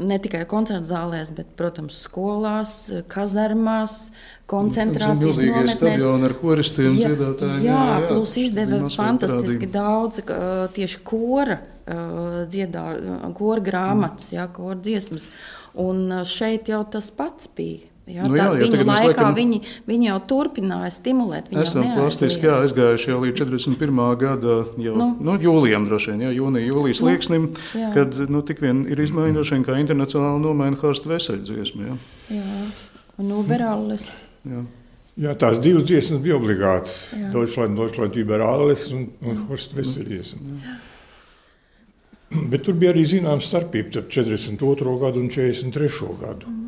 ne 0.00 0.16
tikai 0.24 0.40
koncertu 0.50 0.88
zālēs, 0.88 1.30
bet, 1.36 1.52
protams, 1.58 2.00
skolās, 2.06 2.72
kazarmās, 3.12 3.98
koncentrācijas 4.50 5.38
nometnēs. 5.38 5.76
Stadioni 5.76 6.26
ar 6.26 6.34
koristiem 6.40 6.96
jā, 6.98 7.12
dziedātājiem. 7.12 7.60
Jā, 7.68 7.76
jā, 7.76 7.84
jā, 7.92 8.08
plus 8.08 8.34
izdeva 8.42 8.80
fantastiski 8.96 9.68
daudz 9.70 10.24
tieši 10.74 11.04
kora 11.06 11.60
dziedā, 12.48 12.88
kora 13.38 13.68
grāmatas, 13.68 14.32
jā, 14.34 14.48
kora 14.56 14.80
dziesmas. 14.82 15.28
Un 15.78 16.24
šeit 16.28 16.72
jau 16.72 16.82
tas 16.96 17.12
pats 17.14 17.52
bija. 17.54 17.91
Jā, 18.02 18.24
nu, 18.26 18.34
jā, 18.34 18.48
jā, 18.50 18.66
viņu 18.66 18.78
laikā 18.82 19.04
laikam, 19.06 19.34
viņi, 19.36 19.58
viņi 19.86 20.08
jau 20.08 20.16
turpināja 20.32 20.88
stimulēt. 20.90 21.52
Viņi 21.52 21.62
esam 21.62 21.84
plastiski 21.94 22.48
jā, 22.48 22.56
aizgājuši 22.64 23.12
jau 23.12 23.18
līdz 23.22 23.42
41. 23.44 24.00
gada 24.18 24.56
jau, 24.82 24.94
nu, 24.98 25.06
nu, 25.22 25.36
jūlijam, 25.38 25.86
droši 25.86 26.10
vien, 26.10 26.24
jā, 26.26 26.32
jūnija, 26.34 26.66
jūlijas 26.66 26.98
nu, 26.98 27.08
lieksnim, 27.12 27.44
jā. 27.78 27.92
kad 27.94 28.18
nu, 28.26 28.40
tik 28.48 28.58
vien 28.64 28.80
ir 28.90 28.98
izmaiņoši, 29.04 29.60
kā 29.68 29.76
internacionāli 29.78 30.42
nomaina 30.42 30.80
Horsta 30.80 31.12
Veseļa 31.12 31.46
dziesmu. 31.46 31.86
Jā, 31.86 31.94
jā. 32.40 32.64
un 33.22 33.30
Uberālis. 33.38 34.08
Jā. 34.50 34.64
Jā, 35.22 35.36
tās 35.38 35.60
divas 35.62 35.84
dziesmas 35.86 36.24
bija 36.24 36.40
obligātas. 36.40 36.96
Deutschland, 37.30 37.76
Deutschland, 37.78 38.16
Liberālis 38.18 38.88
un, 38.96 39.06
un 39.22 39.44
Horsta 39.46 39.78
Veseļa 39.78 40.08
dziesma. 40.08 40.58
Bet 42.50 42.66
tur 42.66 42.74
bija 42.80 42.96
arī 42.96 43.06
zināma 43.06 43.44
starpība 43.44 43.92
starp 43.92 44.10
42. 44.10 44.98
gadu 45.04 45.22
un 45.22 45.30
43. 45.30 46.10
gadu. 46.18 46.50
Mm. 46.50 46.61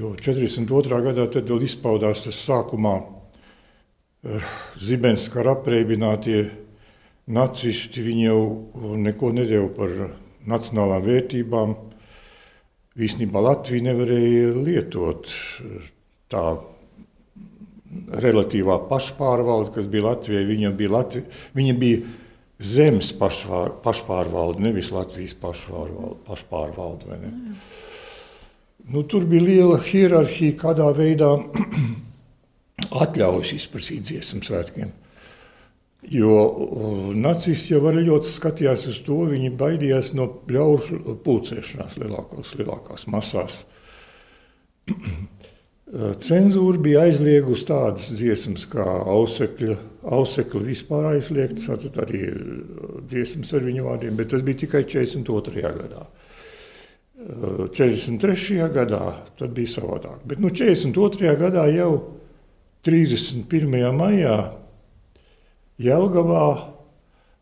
Jo 0.00 0.14
42. 0.16 0.98
gadā 1.04 1.26
tad 1.28 1.50
vēl 1.50 1.66
izpaudās 1.66 2.22
tas 2.24 2.38
sākumā 2.46 2.94
eh, 4.24 4.46
zibens 4.80 5.26
kara 5.28 5.52
apreibinātie 5.58 6.38
nacisti. 7.28 8.00
Viņi 8.06 8.24
jau 8.24 8.94
neko 8.96 9.32
nedēļu 9.36 9.68
par 9.76 9.92
nacionālām 10.48 11.04
vērtībām. 11.04 11.74
Īsnībā 12.96 13.42
Latvija 13.44 13.90
nevarēja 13.90 14.54
lietot 14.56 15.28
eh, 15.28 15.90
tā 16.32 16.46
relatīvā 18.24 18.80
pašpārvalde, 18.88 19.74
kas 19.76 19.90
bija 19.90 20.08
Latvijai. 20.08 20.48
Viņa 20.54 20.72
bija, 20.80 20.94
Latvi, 20.96 21.24
viņa 21.60 21.76
bija 21.84 22.00
zemes 22.72 23.12
pašvār, 23.20 23.76
pašpārvalde, 23.84 24.64
nevis 24.64 24.94
Latvijas 24.96 25.36
pašpārvalde. 25.44 26.22
pašpārvalde 26.30 27.20
mm. 27.20 27.62
Nu, 28.88 29.02
tur 29.02 29.26
bija 29.28 29.44
liela 29.44 29.78
hierarhija, 29.84 30.56
kādā 30.58 30.88
veidā 30.96 31.28
atļaujas 33.04 33.52
izprasīt 33.58 34.08
dziesmu 34.08 34.42
svētkiem. 34.46 34.94
Jo 36.10 36.36
nacisti 37.12 37.74
jau 37.74 37.92
ļoti 37.92 38.30
skatījās 38.32 38.86
uz 38.88 39.02
to, 39.04 39.18
viņi 39.28 39.50
baidījās 39.60 40.14
no 40.16 40.30
ļaužu 40.48 41.18
pulcēšanās 41.26 41.98
lielākās, 42.00 42.54
lielākās 42.56 43.04
masās. 43.12 43.60
Cenzūra 45.90 46.78
bija 46.78 47.00
aizliegusi 47.08 47.66
tādas 47.66 48.12
dziesmas 48.14 48.62
kā 48.70 48.84
ausekļa, 49.10 49.74
ausekļa 50.06 50.60
vispār 50.62 51.08
aizliegtas, 51.16 51.66
tad 51.82 51.98
arī 52.04 52.28
dziesmas 53.10 53.50
ar 53.58 53.66
viņu 53.66 53.88
vārdiem, 53.88 54.14
bet 54.16 54.30
tas 54.30 54.44
bija 54.46 54.62
tikai 54.62 54.84
42. 54.86 55.64
gadā. 55.66 56.06
43. 57.20 58.70
gadā 58.72 59.02
tas 59.36 59.52
bija 59.52 59.74
savādāk. 59.74 60.22
Bet 60.28 60.40
nu, 60.40 60.48
42. 60.48 61.34
gadā 61.40 61.66
jau 61.74 61.92
31. 62.86 63.90
maijā 63.96 64.36
Jelgavā. 65.80 66.46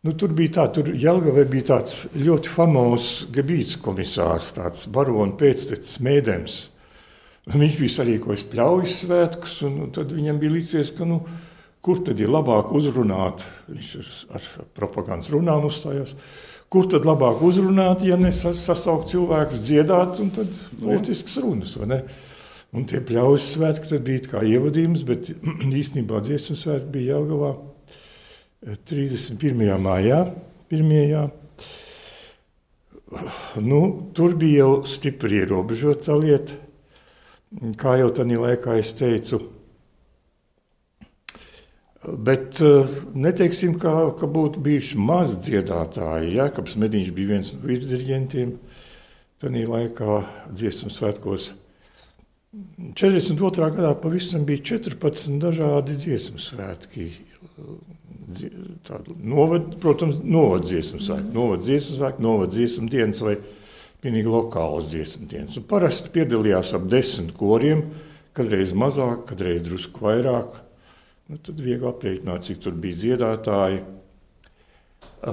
Nu, 0.03 0.13
tur 0.15 0.31
bija 0.35 0.59
tā, 0.59 0.65
tur 0.75 0.91
Jelgavē 0.95 1.43
bija 1.51 1.73
tāds 1.73 2.05
ļoti 2.15 2.51
famozs 2.51 3.13
gebīts 3.35 3.79
komisārs, 3.83 4.53
tāds 4.55 4.85
barona 4.91 5.35
pēctecis 5.39 5.99
Mēdems. 6.03 6.59
Viņš 7.49 7.79
bija 7.81 7.95
sarīkojis 7.95 8.45
pļaujas 8.51 8.97
svētkus, 9.03 9.55
un, 9.67 9.79
un 9.85 9.91
tad 9.95 10.11
viņam 10.15 10.39
bija 10.39 10.53
licies, 10.53 10.91
ka 10.95 11.07
nu, 11.07 11.23
kur 11.83 12.03
tad 12.05 12.19
ir 12.21 12.31
labāk 12.31 12.71
uzrunāt, 12.75 13.43
viņš 13.71 13.91
ar, 13.97 14.09
ar 14.37 14.47
propagandas 14.77 15.31
runām 15.33 15.67
uzstājās, 15.67 16.13
kur 16.73 16.87
tad 16.89 17.05
labāk 17.07 17.41
uzrunāt, 17.45 18.03
ja 18.05 18.17
nesasaukt 18.19 19.09
cilvēkus 19.13 19.63
dziedāt, 19.65 20.19
un 20.21 20.29
tad 20.33 20.53
politisks 20.79 21.39
runas, 21.41 21.75
vai 21.79 21.89
ne? 21.93 22.01
Un 22.77 22.85
tie 22.85 22.99
pļaujas 23.01 23.47
svētki 23.55 23.89
tad 23.89 24.03
bija 24.05 24.27
kā 24.29 24.43
ievadījums, 24.45 25.01
bet 25.07 25.31
īstenībā 25.81 26.21
dziesmu 26.25 26.57
svētki 26.59 26.93
bija 26.93 27.15
Jelgavā 27.15 27.55
31. 28.85 29.69
mājā, 29.81 30.23
pirmajā. 30.69 31.25
Nu, 33.65 33.79
tur 34.13 34.35
bija 34.37 34.67
jau 34.67 34.73
stipri 34.85 35.39
ierobežota 35.41 36.17
lieta. 36.19 36.59
Kā 37.81 37.95
jau 37.97 38.11
tajā 38.13 38.37
laikā 38.43 38.75
es 38.77 38.91
teicu, 38.93 39.39
Bet 41.99 42.61
neteiksim, 43.11 43.73
ka, 43.79 43.91
ka 44.15 44.27
būtu 44.31 44.61
bijuši 44.63 44.99
maz 45.03 45.33
dziedātāji. 45.43 46.35
Jēkabs 46.37 46.77
Mediņš 46.79 47.09
bija 47.15 47.33
viens 47.33 47.51
no 47.55 47.59
virsdirigentiem. 47.65 48.53
Tajā 49.39 49.65
laikā 49.67 50.21
dziesmu 50.51 50.91
svētkos 50.91 51.53
42. 52.95 53.67
gadā 53.75 53.91
pavisam 54.01 54.41
bija 54.45 54.63
14 54.71 55.35
dažādi 55.41 55.97
dziesmu 56.01 56.41
svētki. 56.41 57.11
Novad, 59.21 59.75
protams, 59.81 60.17
novada 60.23 60.65
dziesmu 60.65 60.97
svētki, 61.05 61.33
novada 61.35 61.67
dziesmu 61.67 61.99
svētki, 61.99 62.25
novada 62.25 62.55
dziesmu 62.55 62.89
dienas 62.89 63.21
vai 63.25 63.35
pilnīgi 64.01 64.33
lokālas 64.33 64.89
dziesmu 64.89 65.29
dienas. 65.29 65.59
Un 65.61 65.67
parasti 65.69 66.09
piedalījās 66.15 66.73
ap 66.77 66.89
desmit 66.89 67.35
koriem, 67.37 67.85
kadreiz 68.33 68.73
mazāk, 68.73 69.27
kadreiz 69.29 69.61
drusku 69.67 70.07
vairāk. 70.07 70.57
Nu, 71.29 71.37
tad 71.45 71.59
viegli 71.61 71.85
aprēķināt, 71.85 72.47
cik 72.47 72.61
tur 72.63 72.77
bija 72.81 72.97
dziedātāji. 72.97 73.83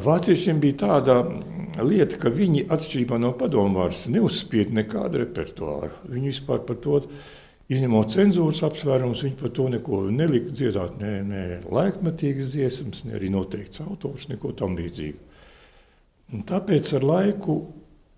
Vāciešiem 0.05 0.59
bija 0.61 0.77
tāda 0.83 1.15
lieta, 1.81 2.19
ka 2.21 2.29
viņi, 2.35 2.67
atšķirībā 2.75 3.17
no 3.23 3.31
padomvārs, 3.39 4.03
neuzspied 4.13 4.75
nekādu 4.77 5.23
repertuāru. 5.23 5.95
Viņi 6.11 6.33
vispār 6.35 6.61
par 6.69 6.77
to, 6.85 6.99
izņemot 7.73 8.13
cenzūras 8.13 8.61
apsvērumus, 8.69 9.23
viņi 9.25 9.39
par 9.41 9.55
to 9.57 9.71
neko 9.73 10.03
nelika 10.13 10.53
dziedāt, 10.53 10.99
ne, 11.01 11.15
ne 11.25 11.47
laikmatīgas 11.65 12.53
dziesmas, 12.53 13.07
ne 13.09 13.17
arī 13.17 13.33
noteikts 13.33 13.81
autors, 13.87 14.29
neko 14.29 14.53
tam 14.59 14.77
līdzīgu. 14.77 15.41
Un 16.37 16.45
tāpēc 16.45 16.93
ar 16.99 17.09
laiku 17.09 17.57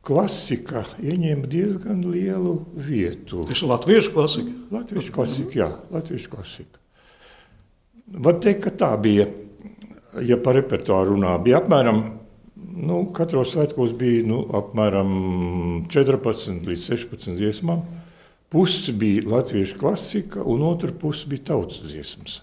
klasika 0.08 0.82
ieņēma 0.98 1.46
diezgan 1.52 2.02
lielu 2.10 2.58
vietu. 2.74 3.46
Ir 3.46 3.64
latviešu 3.70 4.16
klasika? 4.18 4.58
Latviešu 4.74 5.14
klasika, 5.14 5.58
jā, 5.62 5.72
latviešu 5.94 6.34
klasika. 6.34 6.87
Var 8.08 8.40
teikt, 8.40 8.64
ka 8.64 8.72
tā 8.84 8.94
bija 9.02 9.26
ja 10.24 10.38
par 10.42 10.56
repertuāru 10.58 11.16
runā, 11.16 11.34
bija 11.42 11.60
apmēram, 11.62 12.00
nu, 12.88 13.02
katros 13.14 13.52
svētkos 13.54 13.94
bija 13.98 14.24
nu, 14.28 14.42
apmēram 14.58 15.12
14 15.90 16.68
līdz 16.68 16.90
16 16.94 17.38
dziesmām. 17.38 17.84
Pusi 18.48 18.94
bija 18.96 19.26
latviešu 19.28 19.76
klasika, 19.80 20.40
un 20.40 20.64
otra 20.64 20.92
puse 20.96 21.28
bija 21.28 21.50
tautas 21.52 21.82
dziesmas. 21.84 22.40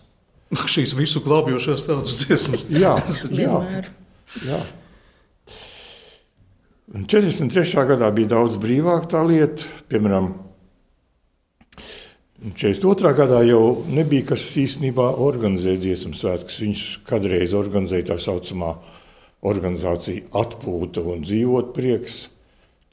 Šīs 0.74 0.94
visu 0.98 1.24
glābjošās 1.26 1.88
tautas 1.88 2.20
dziesmas. 2.22 2.68
jā, 2.84 2.94
jā, 3.34 3.62
jā. 4.46 4.64
43. 6.96 7.88
gadā 7.90 8.12
bija 8.14 8.36
daudz 8.36 8.60
brīvāk 8.62 9.10
tā 9.10 9.24
lieta, 9.26 9.66
piemēram, 9.90 10.30
42. 12.54 13.10
gadā 13.18 13.40
jau 13.48 13.82
nebija 13.90 14.28
kas 14.30 14.44
īstenībā 14.62 15.08
organizēt 15.26 15.80
dziesmu 15.82 16.14
svētkus. 16.14 16.60
Viņš 16.62 16.84
kādreiz 17.10 17.56
organizēja 17.58 18.12
tā 18.12 18.20
saucamā 18.22 18.76
organizācija 19.50 20.28
atpūta 20.38 21.02
un 21.10 21.24
dzīvot 21.26 21.74
prieks. 21.74 22.28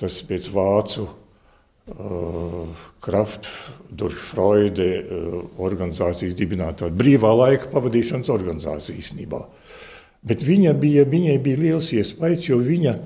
Tas 0.01 0.23
pēc 0.25 0.49
vācu 0.55 1.05
uh, 1.05 2.81
Kraft, 3.05 3.51
Durfreude 3.93 4.89
uh, 4.89 5.39
organizācijas 5.61 6.39
dibināta 6.39 6.89
brīvā 6.89 7.37
laika 7.37 7.69
pavadīšanas 7.77 8.33
organizācija 8.33 8.97
īstenībā. 8.97 9.45
Bet 10.25 10.49
viņa 10.49 10.73
bija, 10.81 11.05
viņai 11.05 11.37
bija 11.45 11.61
liels 11.61 11.93
iespējas, 11.93 12.49
jo 12.49 12.63
viņa 12.63 12.97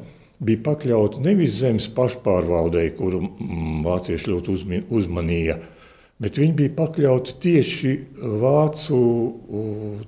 bija 0.47 0.63
pakļauta 0.63 1.27
nevis 1.27 1.59
zemes 1.59 1.91
pašpārvaldei, 1.97 2.93
kuru 2.95 3.25
mm, 3.27 3.81
vācieši 3.83 4.31
ļoti 4.31 4.85
uzmanīja, 4.95 5.65
Bet 6.23 6.39
viņi 6.41 6.55
bija 6.57 6.73
pakļauti 6.79 7.35
tieši 7.45 7.91
vācu 8.41 8.99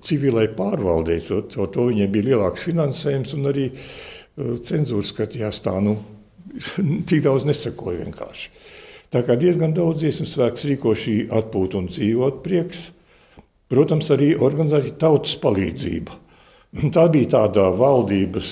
civilai 0.09 0.47
pārvaldei. 0.57 1.18
Caur 1.21 1.68
to 1.75 1.88
viņiem 1.90 2.14
bija 2.14 2.31
lielāks 2.31 2.64
finansējums 2.64 3.35
un 3.37 3.51
arī 3.51 3.66
cenzūra 4.38 5.05
skatījās 5.05 5.61
tā, 5.66 5.75
nu, 5.85 5.99
tik 7.09 7.21
daudz 7.27 7.44
nesakoja 7.49 8.07
vienkārši. 8.07 8.49
Tā 9.12 9.23
kā 9.25 9.37
diezgan 9.40 9.75
daudz 9.77 10.03
dziesmu 10.03 10.29
svēks 10.29 10.64
rīko 10.68 10.94
šī 10.97 11.18
atpūta 11.33 11.81
un 11.81 11.90
dzīvot 11.92 12.40
prieks. 12.44 12.88
Protams, 13.68 14.09
arī 14.12 14.33
organizēta 14.37 14.94
tautas 15.05 15.35
palīdzība. 15.42 16.16
Tā 16.69 17.07
bija 17.09 17.31
tāda 17.33 17.71
valdības, 17.73 18.49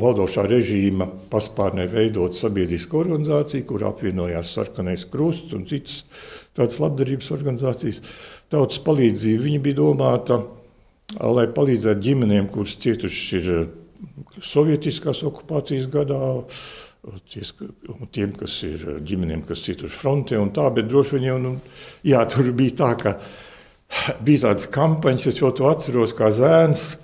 valdošā 0.00 0.46
režīma 0.48 1.04
paspārnē 1.28 1.84
veidot 1.92 2.32
sabiedriska 2.38 2.96
organizācija, 2.96 3.66
kur 3.68 3.84
apvienojās 3.84 4.54
sarkanais 4.56 5.04
krusts 5.12 5.52
un 5.52 5.66
citas 5.68 6.06
tādas 6.56 6.80
labdarības 6.80 7.28
organizācijas. 7.36 8.00
Tautas 8.48 8.80
palīdzība 8.86 9.44
viņa 9.44 9.60
bija 9.66 9.78
domāta, 9.82 10.40
lai 11.20 11.44
palīdzētu 11.52 12.04
ģimenēm, 12.08 12.48
kuras 12.54 12.78
cietušas 12.80 13.28
ir 13.42 13.52
sovietiskās 14.40 15.20
okupācijas 15.28 15.90
gadā, 15.92 16.22
tiem, 17.28 18.32
kas 18.40 18.56
ir 18.64 18.86
ģimenēm, 19.04 19.44
kas 19.44 19.66
cietuši 19.68 20.00
frontē 20.00 20.40
un 20.40 20.48
tā, 20.56 20.64
bet 20.72 20.88
droši 20.88 21.18
vien 21.18 21.28
jau, 21.28 21.36
nu, 21.44 21.52
jā, 22.08 22.24
tur 22.32 22.48
bija 22.56 22.80
tā, 22.80 22.94
ka 23.04 23.18
bija 24.26 24.46
tādas 24.48 24.68
kampaņas, 24.72 25.28
es 25.30 25.40
jau 25.40 25.52
to 25.54 25.68
atceros 25.70 26.14
kā 26.16 26.30
zēns. 26.34 26.94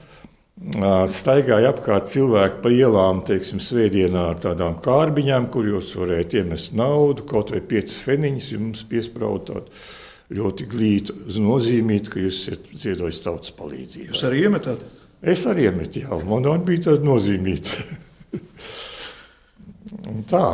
Staigāja 1.11 1.73
apkārt 1.73 2.11
cilvēki 2.12 2.61
pa 2.62 2.71
ielām, 2.71 3.23
teiksim, 3.27 3.59
svētdienā 3.62 4.29
ar 4.35 4.38
tādām 4.42 4.77
kārbiņām, 4.85 5.49
kur 5.51 5.66
jūs 5.66 5.95
varējāt 5.99 6.37
iemest 6.38 6.77
naudu, 6.79 7.25
kaut 7.27 7.51
vai 7.55 7.62
piecas 7.66 7.97
feniņas, 8.05 8.51
jums 8.53 8.85
piesprāut 8.90 9.49
tādu 9.49 9.83
ļoti 10.33 10.68
glītu 10.71 11.16
nozīmītu, 11.42 12.12
ka 12.12 12.23
jūs 12.23 12.45
esat 12.45 12.71
ziedojis 12.85 13.23
tautas 13.25 13.55
palīdzību. 13.57 14.12
Jūs 14.12 14.25
arī 14.29 14.45
iemetāt? 14.47 14.85
Es 15.23 15.45
arī 15.51 15.68
iemetu, 15.68 16.05
jā, 16.05 16.21
man 16.29 16.64
bija 16.66 16.88
tāda 16.88 17.07
nozīmīta. 17.07 17.83
tā, 20.33 20.47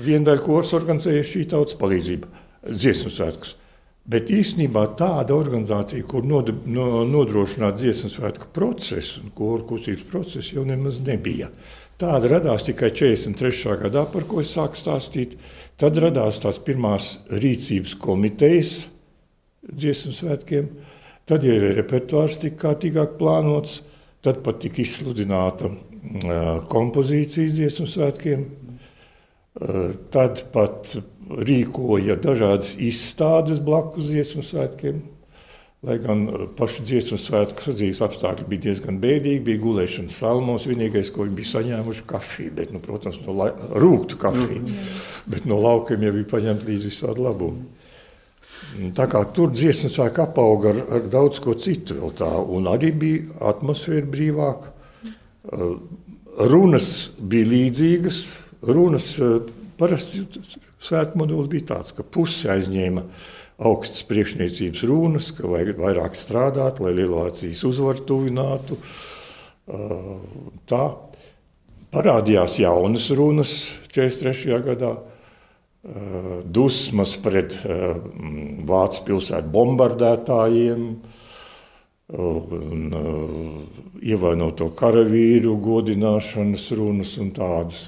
viena 0.00 0.30
daļa 0.30 0.42
kurs 0.44 0.72
organizēja 0.76 1.26
šī 1.26 1.44
tautas 1.52 1.78
palīdzība, 1.80 2.30
dziesmu 2.72 3.12
svētkus. 3.14 3.54
Bet 4.06 4.30
īstenībā 4.30 4.84
tāda 4.98 5.34
organizācija, 5.34 6.04
kur 6.06 6.22
nodrošinātu 6.22 7.80
dziesmu 7.80 8.10
svētku 8.12 8.52
procesu 8.54 9.24
un 9.24 9.32
kuru 9.34 9.66
kustības 9.66 10.04
procesu, 10.06 10.54
jau 10.54 10.62
nemaz 10.68 11.00
nebija. 11.02 11.48
Tāda 11.98 12.28
radās 12.30 12.66
tikai 12.68 12.92
43. 12.92 13.78
gadā, 13.82 14.04
par 14.12 14.26
ko 14.28 14.42
es 14.44 14.52
sāku 14.54 14.78
stāstīt. 14.78 15.34
Tad 15.80 15.98
radās 16.02 16.38
tās 16.42 16.60
pirmās 16.62 17.16
rīcības 17.32 17.96
komitejas 17.98 18.76
dziesmu 19.66 20.12
svētkiem. 20.14 20.68
Tad 21.26 21.42
ir 21.48 21.64
repertuārs 21.74 22.38
tika 22.44 22.68
kārtīgāk 22.68 23.16
plānots, 23.18 23.80
tad 24.22 24.44
pat 24.46 24.60
tika 24.62 24.84
izsludināta 24.84 25.72
uh, 25.72 26.62
kompozīcijas 26.70 27.56
dziesmu 27.56 27.88
svētkiem. 27.90 28.46
Tad 30.12 30.42
pat 30.52 30.98
rīkoja 31.26 32.16
dažādas 32.22 32.74
izstādes 32.78 33.60
blakus 33.62 34.10
dziesmu 34.10 34.44
svētkiem. 34.46 35.02
Lai 35.86 35.98
gan 36.02 36.24
uh, 36.26 36.44
pašu 36.56 36.86
dziesmu 36.88 37.18
svētku 37.20 37.62
sadzīves 37.62 38.00
apstākļi 38.06 38.46
bija 38.48 38.64
diezgan 38.68 38.96
bēdīgi, 39.02 39.42
bija 39.44 39.60
gulēšana 39.60 40.10
salmos. 40.10 40.64
Vienīgais, 40.70 41.12
ko 41.14 41.26
viņi 41.26 41.36
bija 41.36 41.50
saņēmuši, 41.52 42.06
kafiju, 42.10 42.54
bet, 42.56 42.72
nu, 42.74 42.80
protams, 42.82 43.20
no 43.26 43.34
la... 43.36 43.50
rūktu 43.52 44.18
kafiju. 44.22 44.62
Mm. 44.62 44.94
Bet 45.34 45.46
no 45.50 45.60
laukiem 45.62 46.06
jau 46.06 46.14
bija 46.16 46.30
paņemta 46.32 46.66
līdzi 46.70 46.90
visādi 46.90 47.26
labumi. 47.26 47.66
Tā 48.96 49.06
kā 49.08 49.20
tur 49.36 49.52
dziesmu 49.52 49.92
svētku 49.92 50.24
apauga 50.24 50.72
ar, 50.72 50.80
ar 50.96 51.06
daudz 51.12 51.38
ko 51.44 51.54
citu 51.60 51.98
vēl 52.00 52.16
tā, 52.18 52.30
un 52.56 52.66
arī 52.72 52.90
bija 52.96 53.36
atmosfēra 53.52 54.08
brīvāka. 54.10 54.72
Uh, 55.46 55.76
runas 56.50 57.12
bija 57.20 57.52
līdzīgas, 57.52 58.22
runas 58.66 59.12
uh, 59.22 59.38
Parasti 59.76 60.22
svētku 60.80 61.20
modulis 61.20 61.50
bija 61.52 61.70
tāds, 61.74 61.92
ka 61.96 62.04
pusi 62.04 62.48
aizņēma 62.52 63.02
augstas 63.66 64.04
priekšniecības 64.08 64.84
runas, 64.88 65.30
ka 65.36 65.48
vajag 65.48 65.80
vairāk 65.80 66.16
strādāt, 66.16 66.80
lai 66.84 66.94
Lielvācijas 66.96 67.62
uzvaru 67.68 68.04
tuvinātu. 68.08 68.76
Tā 70.68 70.82
parādījās 71.92 72.60
jaunas 72.60 73.10
runas 73.16 73.52
43. 73.92 74.62
gadā. 74.70 74.94
dusmas 76.44 77.12
pret 77.22 77.54
Vācijas 78.66 79.04
pilsētu 79.06 79.52
bombardētājiem, 79.54 80.86
ievainoto 84.02 84.70
karavīru 84.78 85.56
godināšanas 85.62 86.66
runas 86.78 87.16
un 87.22 87.30
tādas. 87.34 87.86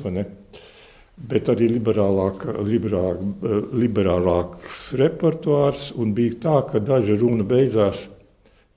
Bet 1.18 1.48
arī 1.50 1.66
liberālāk, 1.72 2.44
liberālāk, 2.62 3.22
liberālāks 3.74 4.82
repertuārs, 5.00 5.88
un 5.98 6.12
bija 6.14 6.36
tā, 6.44 6.58
ka 6.70 6.78
daža 6.78 7.16
runa 7.18 7.46
beidzās, 7.48 8.06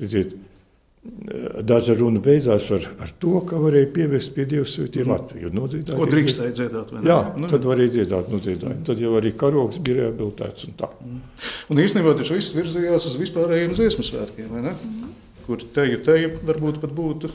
redziet, 0.02 0.34
Daža 1.66 1.96
runa 1.98 2.20
beidzās 2.22 2.68
ar, 2.76 2.84
ar 3.02 3.10
to, 3.18 3.40
ka 3.50 3.58
varēja 3.58 3.88
pievest 3.96 4.36
pie 4.36 4.44
Dieva 4.46 4.68
svētī 4.70 5.02
Latviju. 5.02 5.50
Nodziedāja, 5.58 5.98
Ko 5.98 6.06
drīkstēja 6.06 6.54
dziedāt? 6.60 6.92
Jā, 7.08 7.16
nu, 7.42 7.50
tad 7.50 7.66
varēja 7.66 7.94
dziedāt 7.96 8.30
nodziedājumu. 8.30 8.84
Tad 8.86 9.02
jau 9.02 9.16
arī 9.18 9.32
karogs 9.34 9.80
bija 9.82 10.04
rehabilitēts 10.04 10.68
un 10.68 10.76
tā. 10.78 10.92
Mm. 11.02 11.24
Un 11.74 11.82
īstenībā 11.82 12.14
tas 12.20 12.30
viss 12.36 12.54
virzījās 12.54 13.10
uz 13.10 13.18
vispārējiem 13.18 13.74
dziesmu 13.80 14.06
svētkiem, 14.06 14.54
vai 14.54 14.62
ne? 14.68 14.76
Kur 15.48 15.66
teju, 15.74 16.04
teju 16.06 16.36
varbūt 16.46 16.78
pat 16.84 16.94
būtu 17.02 17.34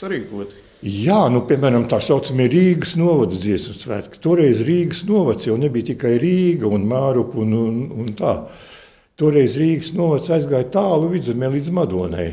sarīkoti. 0.00 0.64
Jā, 0.80 1.26
nu, 1.28 1.42
piemēram, 1.44 1.82
tā 1.84 1.98
saucamie 2.00 2.46
Rīgas 2.48 2.94
novada 2.96 3.36
dziesmu 3.36 3.74
svētki. 3.76 4.20
Toreiz 4.24 4.62
Rīgas 4.64 5.02
novads 5.04 5.44
jau 5.44 5.58
nebija 5.60 5.90
tikai 5.90 6.14
Rīga 6.22 6.70
un 6.72 6.86
Mārupa 6.88 7.36
un, 7.42 7.52
un, 7.52 7.82
un 8.00 8.06
tā. 8.16 8.32
Toreiz 9.20 9.58
Rīgas 9.60 9.90
novads 9.92 10.32
aizgāja 10.32 10.70
tālu 10.78 11.10
vidzemē 11.12 11.50
līdz 11.52 11.68
Madonai. 11.76 12.30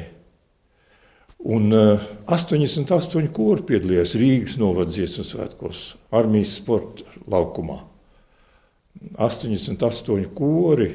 Un 1.44 1.76
uh, 1.76 2.08
88 2.32 3.28
kori 3.36 3.68
piedalījās 3.68 4.16
Rīgas 4.16 4.56
novada 4.62 4.96
dziesmu 4.96 5.28
svētkos, 5.28 5.84
armijas 6.16 6.56
sporta 6.62 7.04
laukumā. 7.28 7.82
88 9.28 10.32
kori, 10.40 10.94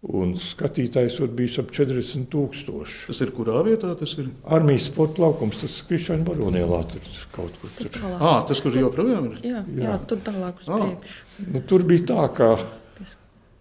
un 0.00 0.32
skatītājs 0.40 1.18
bija 1.36 1.60
ap 1.60 1.72
40 1.76 2.26
tūkstoši. 2.32 3.00
Tas 3.10 3.20
ir 3.20 3.32
kurā 3.36 3.60
vietā 3.66 3.92
tas 4.00 4.16
ir? 4.20 4.30
Armijas 4.48 4.88
sporta 4.88 5.26
laukums, 5.26 5.60
tas 5.60 5.76
ir 5.76 5.88
Krišāņa 5.90 6.26
Baronielā, 6.26 6.80
tur 6.88 7.12
kaut 7.34 7.60
kur 7.60 7.72
tur. 7.76 7.92
tur 7.92 8.16
ah, 8.16 8.40
tas, 8.48 8.62
kur 8.64 8.76
joprojām 8.76 9.30
ir? 9.30 9.38
Jā, 9.44 9.62
jā. 9.68 9.84
jā 9.84 9.96
tur 10.08 10.24
tālāk 10.24 10.62
uz 10.62 10.70
ah. 10.72 10.86
priekšu. 10.86 11.48
Nu, 11.52 11.64
tur 11.68 11.84
bija 11.88 12.08
tā, 12.14 12.26
ka 12.36 12.50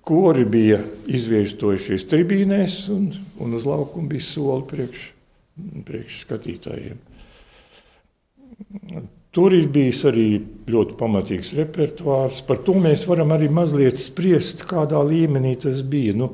kori 0.10 0.48
bija 0.50 0.80
izviestojušies 1.12 2.08
tribīnēs, 2.10 2.82
un, 2.96 3.12
un 3.44 3.60
uz 3.60 3.68
laukuma 3.68 4.10
bija 4.10 4.26
soli 4.32 4.68
priekšā 4.72 5.16
priekšskatītājiem. 5.60 7.00
Tur 9.36 9.54
ir 9.54 9.68
bijis 9.70 10.02
arī 10.10 10.40
ļoti 10.70 10.96
pamatīgs 10.98 11.52
repertuārs. 11.60 12.42
Par 12.48 12.64
to 12.66 12.74
mēs 12.82 13.06
varam 13.10 13.30
arī 13.36 13.50
mazliet 13.54 14.02
spriest, 14.02 14.64
kādā 14.70 15.02
līmenī 15.06 15.54
tas 15.62 15.84
bija. 15.86 16.16
Nu, 16.18 16.32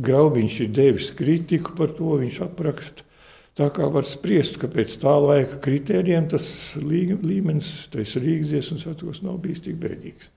Graubiņš 0.00 0.56
ir 0.64 0.70
devis 0.72 1.10
kritiku 1.12 1.74
par 1.76 1.92
to, 1.96 2.14
viņš 2.22 2.38
apraksta. 2.46 3.04
Tā 3.58 3.66
kā 3.74 3.90
var 3.92 4.06
spriest, 4.08 4.56
ka 4.62 4.70
pēc 4.72 4.94
tā 5.02 5.12
laika 5.20 5.58
kritērijiem 5.60 6.30
tas 6.32 6.46
līmenis, 6.80 7.90
tas 7.92 8.14
Rīgas 8.16 8.54
dziesmas 8.54 8.86
svētkos 8.86 9.20
nav 9.26 9.36
bijis 9.42 9.60
tik 9.66 9.76
bēdīgs. 9.82 10.30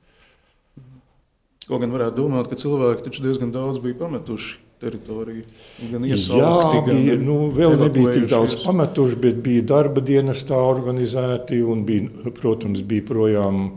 Ko 1.70 1.80
gan 1.80 1.94
varētu 1.94 2.20
domāt, 2.20 2.50
ka 2.52 2.60
cilvēki 2.60 3.06
taču 3.06 3.24
diezgan 3.24 3.54
daudz 3.56 3.80
bija 3.80 4.02
pametuši 4.02 4.63
teritoriju. 4.84 5.44
Gan 5.92 6.08
iesaukti, 6.08 6.80
Jā, 6.80 6.86
bija, 6.88 7.18
gan 7.18 7.28
nu, 7.28 7.38
vēl 7.56 7.78
nebija 7.82 8.16
tik 8.20 8.30
daudz 8.32 8.58
pametuši, 8.64 9.20
bet 9.24 9.44
bija 9.46 9.68
darba 9.74 10.04
dienas 10.06 10.46
tā 10.48 10.60
organizēti 10.60 11.64
un, 11.66 11.86
bija, 11.88 12.32
protams, 12.38 12.84
bija 12.88 13.08
projām 13.10 13.70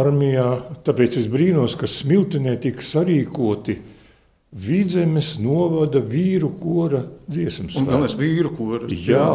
armijā. 0.00 0.50
Tāpēc 0.86 1.20
es 1.20 1.30
brīnos, 1.32 1.76
ka 1.80 1.88
smiltenē 1.90 2.56
tika 2.62 2.84
sarīkoti 2.84 3.80
Vidzemes 4.50 5.36
novada 5.38 6.00
vīru 6.02 6.48
kora 6.58 7.04
dziesmas. 7.30 7.76
Un 7.78 8.02
es 8.02 8.16
vīru 8.18 8.50
kora. 8.58 8.88
Jā, 8.90 9.28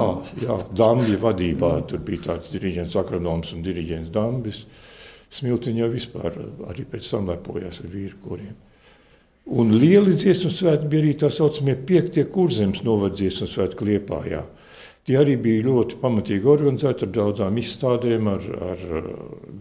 jā 0.43 0.58
Dambja 0.75 1.15
vadībā. 1.21 1.69
Tur 1.88 2.01
bija 2.03 2.34
tāds 2.34 2.51
diriģents 2.51 2.97
Akranoms 2.99 3.53
un 3.55 3.63
diriģents 3.63 4.12
Dambis. 4.12 4.65
Smiltiņā 5.31 5.88
vispār 5.93 6.36
arī 6.67 6.84
pēc 6.91 7.08
tam 7.13 7.31
lepojās 7.31 7.79
ar 7.79 7.88
vīru 7.93 8.19
koriem. 8.25 8.58
Un 9.45 9.75
lieli 9.77 10.15
dziesmu 10.17 10.49
svētki 10.49 10.89
bija 10.89 11.03
arī 11.03 11.13
tā 11.21 11.29
saucamie 11.29 11.75
piektie 11.77 12.23
kurzemes 12.34 12.81
novadziesmu 12.86 13.45
svētki 13.49 13.86
Liepājā. 13.91 14.41
Tie 15.05 15.19
arī 15.21 15.36
bija 15.38 15.67
ļoti 15.67 15.99
pamatīgi 16.01 16.49
organizēti 16.49 17.05
ar 17.05 17.12
daudzām 17.13 17.60
izstādēm, 17.62 18.25
ar, 18.31 18.47
ar 18.71 18.86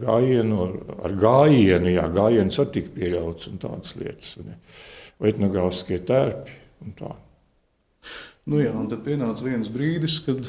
gājienu, 0.00 0.68
ar 1.04 1.16
gājienu, 1.20 1.90
jā, 1.92 2.06
gājiens 2.16 2.56
arī 2.62 2.72
tika 2.78 2.94
pieļauts 2.94 3.50
un 3.50 3.60
tādas 3.60 3.92
lietas, 4.00 4.30
vai 5.20 5.34
etnogrāfiskie 5.34 6.00
tērpi 6.08 6.56
un 6.86 6.96
tā. 6.96 7.12
Nu 8.48 8.62
jā, 8.62 8.72
un 8.72 8.88
tad 8.88 9.04
pienāca 9.04 9.44
viens 9.44 9.68
brīdis, 9.72 10.16
kad 10.24 10.48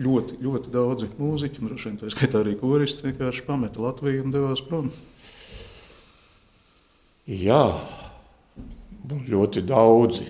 ļoti, 0.00 0.40
ļoti 0.40 0.72
daudzi 0.72 1.12
mūziķi, 1.18 1.60
un 1.60 1.68
droši 1.68 1.90
vien 1.90 2.00
tā 2.00 2.08
skaitā 2.12 2.40
arī 2.40 2.56
koristi, 2.60 3.10
vienkārši 3.10 3.44
pameta 3.44 3.84
Latviju 3.84 4.24
un 4.24 4.32
devās 4.32 4.64
prom. 4.64 4.88
Jā, 7.28 7.66
ļoti 9.10 9.64
daudzi. 9.66 10.28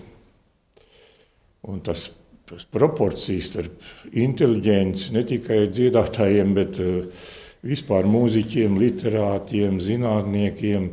Un 1.70 1.80
tas, 1.86 2.08
tas 2.48 2.66
proporcijas 2.66 3.50
starp 3.52 4.14
inteliģenci 4.18 5.12
ne 5.14 5.22
tikai 5.28 5.66
dziedātājiem, 5.70 6.54
bet 6.56 6.80
uh, 6.82 7.26
vispār 7.62 8.08
mūziķiem, 8.10 8.78
literātiem, 8.82 9.78
zinātniekiem, 9.82 10.88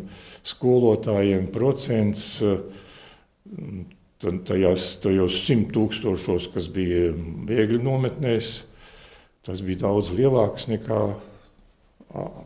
skolotājiem 0.50 1.50
procents 1.54 2.36
uh, 2.46 2.60
tajās, 4.20 4.92
tajos 5.04 5.40
simt 5.46 5.72
tūkstošos, 5.74 6.50
kas 6.54 6.68
bija 6.74 7.14
viegli 7.48 7.80
nometnēs, 7.82 8.52
tas 9.48 9.64
bija 9.66 9.86
daudz 9.88 10.12
lielāks 10.18 10.68
nekā 10.70 11.02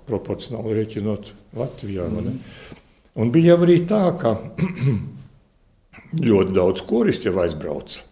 proporcionāli 0.07 0.77
rēķinot 0.79 1.31
Latvijā. 1.57 2.07
Mm. 2.11 2.37
Un 3.23 3.31
bija 3.33 3.55
arī 3.57 3.79
tā, 3.87 4.03
ka 4.19 4.35
ļoti 6.19 6.55
daudz 6.55 6.83
koristu 6.89 7.29
jau 7.29 7.39
aizbrauca. 7.43 8.03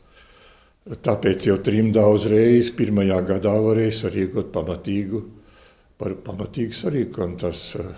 Tāpēc 1.05 1.45
jau 1.45 1.57
trimdā 1.61 2.07
uzreiz 2.09 2.71
pirmajā 2.73 3.19
gadā 3.27 3.53
varēja 3.61 3.97
sarīkot 3.99 4.49
pamatīgu, 4.53 5.21
par 6.01 6.15
pamatīgu 6.25 6.73
sarīkojumu. 6.73 7.37
Tas 7.43 7.61
uh, 7.77 7.91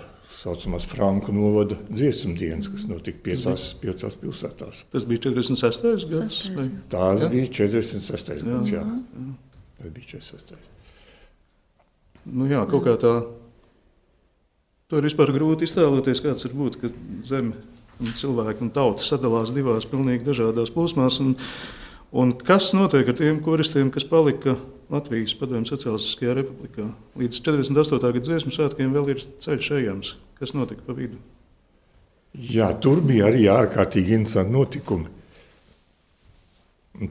saucamās 0.43 0.85
Franku 0.89 1.31
novada 1.35 1.77
dziesmu 1.87 2.35
dienas, 2.35 2.67
kas 2.71 2.83
notika 2.89 3.21
piecās, 3.23 3.69
piecās 3.79 4.17
pilsētās. 4.19 4.83
Tas 4.91 5.07
bija 5.07 5.29
46. 5.29 6.09
gads? 6.11 6.41
Tās 6.91 7.23
jā? 7.23 7.31
bija 7.31 7.51
46. 7.63 8.33
gads, 8.43 8.73
jā. 8.75 8.83
jā. 8.83 9.27
Tas 9.79 9.95
bija 9.95 10.09
46. 10.17 10.71
Nu 12.33 12.47
jā, 12.51 12.63
kaut 12.67 12.83
kā 12.85 12.95
tā, 12.99 13.13
to 14.91 14.99
ir 14.99 15.07
vispār 15.07 15.31
grūti 15.35 15.67
iztēloties, 15.67 16.23
kāds 16.23 16.47
ir 16.47 16.55
būt, 16.59 16.79
kad 16.83 16.99
zeme 17.27 17.55
un 18.01 18.13
cilvēki 18.17 18.65
un 18.65 18.71
tauta 18.73 19.05
sadalās 19.05 19.53
divās 19.55 19.87
pilnīgi 19.89 20.25
dažādās 20.27 20.71
plūsmās. 20.73 21.19
Un, 21.23 21.35
un 22.11 22.33
kas 22.37 22.71
notiek 22.77 23.09
ar 23.09 23.17
tiem 23.19 23.41
koristiem, 23.43 23.91
kas 23.93 24.07
palika 24.09 24.57
Latvijas 24.93 25.35
Padomju 25.39 25.71
Socialistiskajā 25.71 26.37
republikā? 26.39 26.89
Līdz 27.19 27.41
48. 27.45 28.01
gada 28.01 28.25
dziesmu 28.27 28.53
svētkiem 28.53 28.95
vēl 28.95 29.13
ir 29.15 29.23
ceļš 29.43 29.71
ejams. 29.79 30.15
Kas 30.39 30.55
notika 30.57 30.85
pa 30.87 30.95
vidu? 30.97 31.19
Jā, 32.33 32.71
tur 32.81 33.03
bija 33.05 33.27
arī 33.29 33.45
ārkārtīgi 33.51 34.15
interesanti 34.17 34.55
notikumi. 34.55 35.09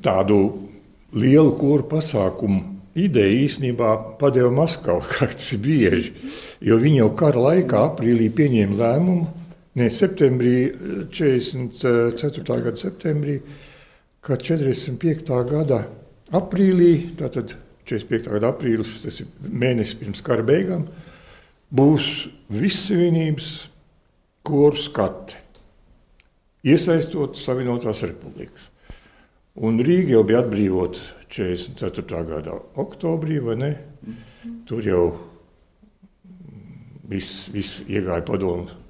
Tādu 0.02 0.38
lielu 1.14 1.52
koru 1.58 1.86
pasākumu 1.90 2.72
ideja 2.98 3.44
īstenībā 3.44 3.92
padeva 4.20 4.50
Maskavu, 4.54 5.04
kā 5.14 5.30
tas 5.30 5.52
ir 5.54 5.62
bieži. 5.62 6.10
Jo 6.62 6.78
viņi 6.82 7.00
jau 7.02 7.12
kara 7.18 7.46
laikā, 7.48 7.86
aprīlī, 7.92 8.28
pieņēma 8.34 8.78
lēmumu 8.82 9.41
ne, 9.78 9.88
septembrī, 9.90 10.72
44. 11.10 12.62
gada 12.64 12.76
septembrī, 12.76 13.38
kad 14.22 14.42
45. 14.44 15.32
gada 15.48 15.82
aprīlī, 16.36 16.92
tātad 17.18 17.54
45. 17.88 18.32
gada 18.36 18.52
aprīlis, 18.52 19.00
tas 19.04 19.22
ir 19.24 19.30
mēnesis 19.48 19.98
pirms 20.00 20.22
kara 20.24 20.44
beigām, 20.46 20.84
būs 21.72 22.28
vissavienības 22.52 23.48
koru 24.46 24.78
skati, 24.78 25.40
iesaistot 26.68 27.38
Savienotās 27.40 28.04
republikas. 28.06 28.68
Un 29.62 29.80
Rīga 29.84 30.14
jau 30.14 30.22
bija 30.24 30.40
atbrīvota 30.40 31.02
44. 31.32 32.22
gada 32.28 32.54
oktobrī, 32.80 33.40
vai 33.44 33.56
ne? 33.60 33.72
Tur 34.68 34.86
jau 34.86 35.02
viss 37.08 37.50
vis 37.52 37.82
iegāja 37.84 38.24
padomu 38.24 38.81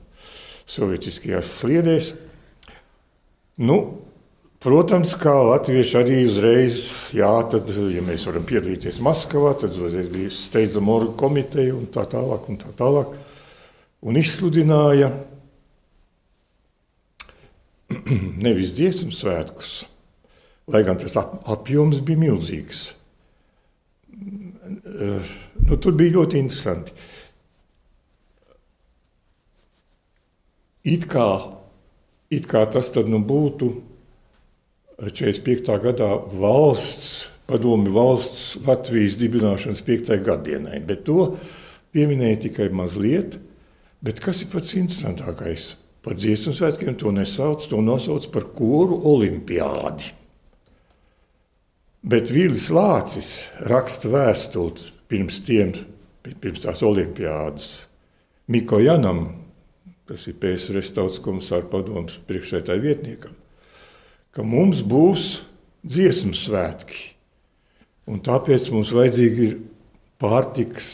sovietiskajās 0.68 1.50
sliedēs. 1.60 2.12
Nu, 3.62 3.78
protams, 4.62 5.14
kā 5.20 5.34
latvieši 5.34 5.98
arī 6.00 6.20
uzreiz, 6.26 6.78
jā, 7.16 7.30
tad, 7.50 7.68
ja 7.92 8.04
mēs 8.04 8.26
varam 8.28 8.46
piedalīties 8.48 9.02
Maskavā, 9.04 9.52
tad 9.60 9.76
uzreiz 9.76 10.08
bija 10.12 10.32
steidzama 10.32 10.96
orgu 10.96 11.16
komiteja 11.20 11.74
un 11.76 11.88
tā 11.92 12.06
tālāk 12.10 12.48
un 12.48 12.60
tā 12.62 12.72
tālāk. 12.78 13.18
un 14.02 14.16
izsludināja 14.18 15.12
nevis 18.46 18.72
dziesmu 18.74 19.12
svētkus, 19.14 19.84
lai 20.72 20.82
gan 20.86 20.98
tas 20.98 21.16
apjoms 21.18 22.00
bija 22.02 22.18
milzīgs. 22.24 22.84
Nu, 24.62 25.76
tur 25.76 25.94
bija 25.98 26.16
ļoti 26.18 26.38
interesanti. 26.40 26.94
It 30.82 31.06
kā, 31.06 31.26
it 32.30 32.48
kā 32.50 32.64
tas 32.66 32.90
nu 33.06 33.20
būtu 33.22 33.68
45. 34.98 35.70
gadā 35.82 36.08
valsts, 36.34 37.28
padomi 37.46 37.90
valsts 37.90 38.56
Latvijas 38.66 39.14
dibināšanas 39.20 39.82
5. 39.86 40.16
gadienai, 40.26 40.80
bet 40.82 41.04
to 41.06 41.36
pieminēja 41.94 42.48
tikai 42.48 42.68
mazliet. 42.74 43.38
Bet 44.02 44.18
kas 44.18 44.42
ir 44.42 44.50
pats 44.50 44.74
interesantākais? 44.74 45.76
Par 46.02 46.18
dziesmu 46.18 46.50
svētkiem 46.58 46.96
to 46.98 47.12
nesauc, 47.14 47.62
to 47.70 47.78
nosauc 47.78 48.26
par 48.34 48.48
koru 48.56 48.98
olimpiādi. 49.06 50.10
Bet 52.02 52.32
Vīlis 52.34 52.66
Lācis 52.74 53.28
raksta 53.70 54.10
vēstuli 54.10 54.90
pirms, 55.06 55.38
tiem, 55.46 55.70
pirms 56.26 56.66
tās 56.66 56.82
olimpiādas 56.82 57.68
Miko 58.50 58.80
Kas 60.10 60.26
ir 60.26 60.38
PSRS 60.42 60.94
tautas 60.96 61.22
komisāra 61.22 61.68
padomus 61.70 62.18
priekšsētāja 62.26 62.82
vietniekam, 62.82 63.36
ka 64.34 64.42
mums 64.42 64.82
būs 64.82 65.44
dziesmu 65.86 66.34
svētki. 66.36 67.12
Un 68.10 68.18
tāpēc 68.24 68.66
mums 68.74 68.90
vajadzīgi 68.94 69.46
ir 69.46 69.56
pārtiks 70.22 70.92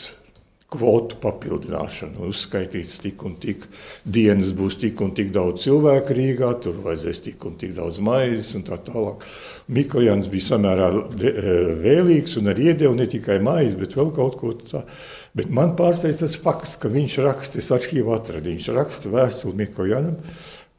kvotu 0.69 1.17
papildināšanu. 1.23 2.27
Uzskaitīts 2.29 2.99
tik 3.01 3.23
un 3.25 3.35
tik 3.41 3.63
dienas, 4.05 4.51
būs 4.57 4.77
tik 4.81 5.01
un 5.01 5.15
tik 5.17 5.31
daudz 5.33 5.63
cilvēku 5.65 6.13
Rīgā, 6.17 6.51
tur 6.61 6.77
vajadzēs 6.85 7.23
tik 7.25 7.45
un 7.49 7.55
tik 7.61 7.73
daudz 7.77 7.97
maizes 8.05 8.51
un 8.57 8.67
tā 8.67 8.77
tālāk. 8.85 9.25
Mikojans 9.73 10.29
bija 10.29 10.51
samērā 10.51 10.91
e, 10.93 11.55
vēlīgs 11.81 12.37
un 12.41 12.53
arī 12.53 12.69
iedeva 12.69 12.93
ne 12.97 13.09
tikai 13.09 13.39
maizes, 13.45 13.79
bet 13.81 13.97
vēl 13.97 14.13
kaut 14.13 14.37
ko 14.41 14.53
tādu. 14.61 14.85
Bet 15.39 15.51
man 15.55 15.75
pārsteidz 15.79 16.19
tas 16.25 16.35
fakts, 16.43 16.75
ka 16.81 16.91
viņš 16.91 17.19
raksta, 17.23 17.61
es 17.61 17.69
arhīvu 17.71 18.11
atradu, 18.11 18.51
viņš 18.51 18.71
raksta 18.75 19.11
vēstuli 19.13 19.63
Mikojanam. 19.63 20.17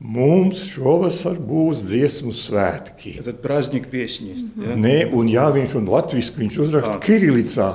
Mums 0.01 0.63
šovasar 0.71 1.37
būs 1.45 1.83
dziesmu 1.89 2.33
svētki. 2.37 3.19
Tad 3.25 3.41
prazdņika 3.45 3.89
piesņīs. 3.93 4.45
Ja? 4.61 4.77
Nē, 4.81 4.97
un 5.17 5.29
jā, 5.29 5.47
viņš 5.53 5.75
un 5.81 5.89
latviski 5.93 6.45
viņš 6.45 6.61
uzraksta 6.65 7.01
Kirilicā 7.05 7.71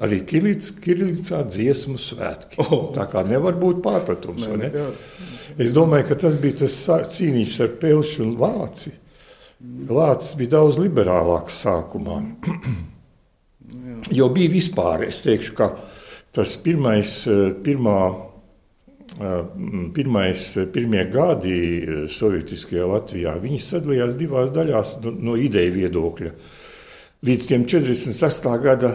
arī 0.00 0.22
Kirillicā 0.26 1.42
dziesmu 1.50 1.98
svētki. 2.00 2.58
Oh. 2.64 2.88
Tā 2.94 3.06
kā 3.10 3.22
nevar 3.26 3.58
būt 3.60 3.82
pārpratums. 3.84 4.46
Ne, 4.48 4.70
ne? 4.70 4.86
Es 5.60 5.74
domāju, 5.76 6.08
ka 6.10 6.18
tas 6.24 6.38
bija 6.40 6.62
tas 6.62 6.78
cīņš 7.16 7.54
ar 7.66 7.74
Pelšu 7.82 8.24
un 8.24 8.34
Lāci. 8.40 8.94
Lācis 9.90 10.38
bija 10.40 10.56
daudz 10.56 10.78
liberālāks 10.80 11.58
sākumā. 11.66 12.22
jo 14.18 14.28
bija 14.32 14.52
vispār, 14.52 15.04
es 15.08 15.20
teikšu, 15.24 15.54
ka 15.58 15.70
tas 16.36 16.54
pirmais, 16.62 17.12
pirmā, 17.64 17.98
pirmais, 19.94 20.46
pirmie 20.74 21.04
gadi 21.10 21.56
sovietiskajā 22.14 22.86
Latvijā, 22.86 23.34
viņi 23.42 23.60
sadalījās 23.64 24.16
divās 24.18 24.52
daļās 24.54 24.96
no, 25.04 25.14
no 25.30 25.36
ideju 25.40 25.76
viedokļa. 25.80 26.34
Līdz 27.26 27.48
48. 27.50 28.54
gada 28.64 28.94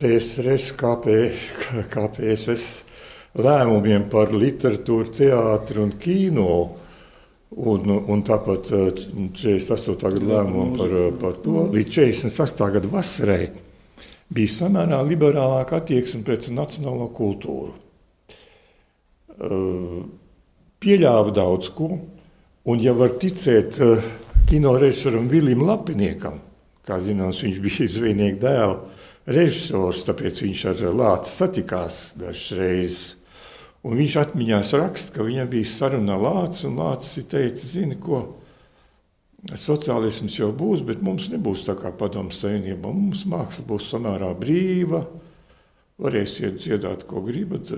PSRS, 0.00 0.70
KP, 0.78 1.18
KPSS 1.92 2.94
lēmumiem 3.42 4.08
par 4.12 4.32
literatūru, 4.34 5.10
teātri 5.14 5.82
un 5.82 5.92
kino. 6.00 6.54
Un, 7.54 7.86
un 7.86 8.22
tāpat 8.26 8.66
48. 8.66 9.94
gada 10.00 10.26
lēmumu 10.26 10.72
par, 10.74 10.94
par 11.20 11.36
to 11.44 11.68
līdz 11.70 11.92
48. 12.00 12.64
gada 12.74 12.90
vasarai 12.90 13.44
bija 14.32 14.52
samērā 14.52 15.00
liberālāka 15.06 15.80
attieksme 15.80 16.24
pret 16.26 16.48
nacionālo 16.54 17.10
kultūru. 17.14 17.74
Pieļāva 20.84 21.34
daudz 21.34 21.70
ko, 21.74 21.90
un, 22.64 22.80
ja 22.80 22.94
var 22.96 23.16
ticēt 23.20 23.80
kino 24.48 24.74
režisoram 24.78 25.28
Vilim 25.28 25.64
Lapiniekam, 25.66 26.38
kā 26.86 27.00
zināms, 27.02 27.42
viņš 27.44 27.60
bija 27.64 27.90
zvejnieka 27.96 28.40
dēls, 28.44 29.04
režisors, 29.26 30.04
tāpēc 30.04 30.42
viņš 30.44 30.64
ar 30.70 30.82
Lācu 30.92 31.30
satikās 31.32 32.00
dažas 32.20 32.50
reizes. 32.58 33.04
Un 33.84 33.98
viņš 33.98 34.14
atmiņās 34.16 34.70
raksta, 34.80 35.12
ka 35.12 35.24
viņam 35.26 35.48
bija 35.52 35.68
saruna 35.68 36.14
ar 36.16 36.22
Lācu, 36.24 36.68
un 36.70 36.78
Lācis 36.80 37.26
teica, 37.28 37.60
zini, 37.60 37.98
ko 38.00 38.22
sociālisms 39.52 40.38
jau 40.38 40.48
būs, 40.56 40.82
bet 40.86 41.02
mums 41.04 41.28
nebūs 41.32 41.66
tā 41.66 41.76
kā 41.76 41.92
padomu 41.92 42.32
savienībā. 42.32 42.88
Mums 42.88 43.26
māksla 43.28 43.66
būs 43.68 43.90
samērā 43.92 44.30
brīva, 44.40 45.04
varēsiet 46.00 46.56
dziedāt, 46.62 47.04
ko 47.08 47.22
gribat, 47.26 47.70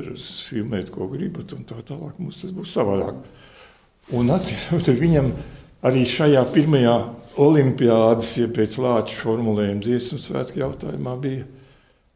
filmēt, 0.47 0.93
ko 0.95 1.11
gribat, 1.11 1.53
un 1.57 1.67
tā 1.69 1.81
tālāk 1.87 2.21
mums 2.23 2.41
tas 2.45 2.55
būs 2.55 2.73
savādāk. 2.77 3.19
Un 4.17 4.31
atcīmot, 4.31 4.93
viņam 5.03 5.33
arī 5.87 6.07
šajā 6.07 6.45
pirmajā 6.55 6.97
olimpiādas, 7.43 8.37
ja 8.39 8.49
pēc 8.49 8.79
lāča 8.81 9.19
formulējuma 9.19 9.83
dziesmu 9.83 10.21
svētku 10.23 10.63
jautājumā 10.63 11.17
bija, 11.21 11.47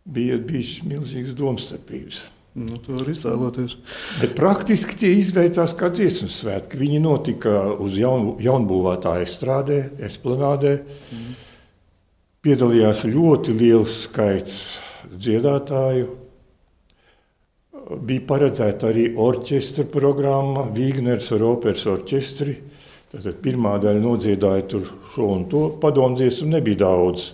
bija 0.07 0.39
bijis 0.39 0.79
milzīgas 0.87 1.35
domstarpības. 1.37 2.23
Nu, 2.59 2.81
to 2.83 2.97
var 2.99 3.07
iztēloties. 3.13 3.77
Bet 4.19 4.33
praktiski 4.39 4.97
tie 4.99 5.13
izveidās 5.15 5.71
kā 5.79 5.87
dziesmu 5.95 6.27
svētki. 6.35 6.81
Viņi 6.81 6.99
notika 7.05 7.53
uz 7.79 7.95
jaun, 7.95 8.33
jaunbūvētā 8.43 9.21
estrādē, 9.23 9.79
esplanādē. 10.09 10.73
Mm. 11.15 11.37
Piedalījās 12.43 13.05
ļoti 13.07 13.55
liels 13.55 13.95
skaits 14.09 14.59
dziedātāju. 15.13 16.09
Bija 18.07 18.27
paredzēta 18.27 18.91
arī 18.91 19.09
orķestra 19.19 19.87
programma, 19.91 20.67
Vīgners 20.75 21.31
ar 21.37 21.47
operas 21.47 21.87
orķestri. 21.91 22.57
Tātad 23.11 23.39
pirmā 23.43 23.77
daļa 23.83 24.03
nodziedāja 24.03 24.67
tur 24.71 24.91
šo 25.15 25.31
un 25.37 25.47
to. 25.51 25.69
Padomdziesmu 25.83 26.51
nebija 26.57 26.83
daudz. 26.83 27.31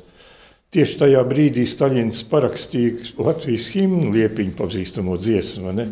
Tieši 0.74 0.98
tajā 0.98 1.22
brīdī 1.28 1.62
Staļins 1.68 2.24
parakstīja 2.30 3.12
Latvijas 3.22 3.68
himnu 3.74 4.10
liepiņu 4.14 4.56
pazīstamo 4.58 5.14
dziesmu. 5.20 5.72
Ne? 5.76 5.86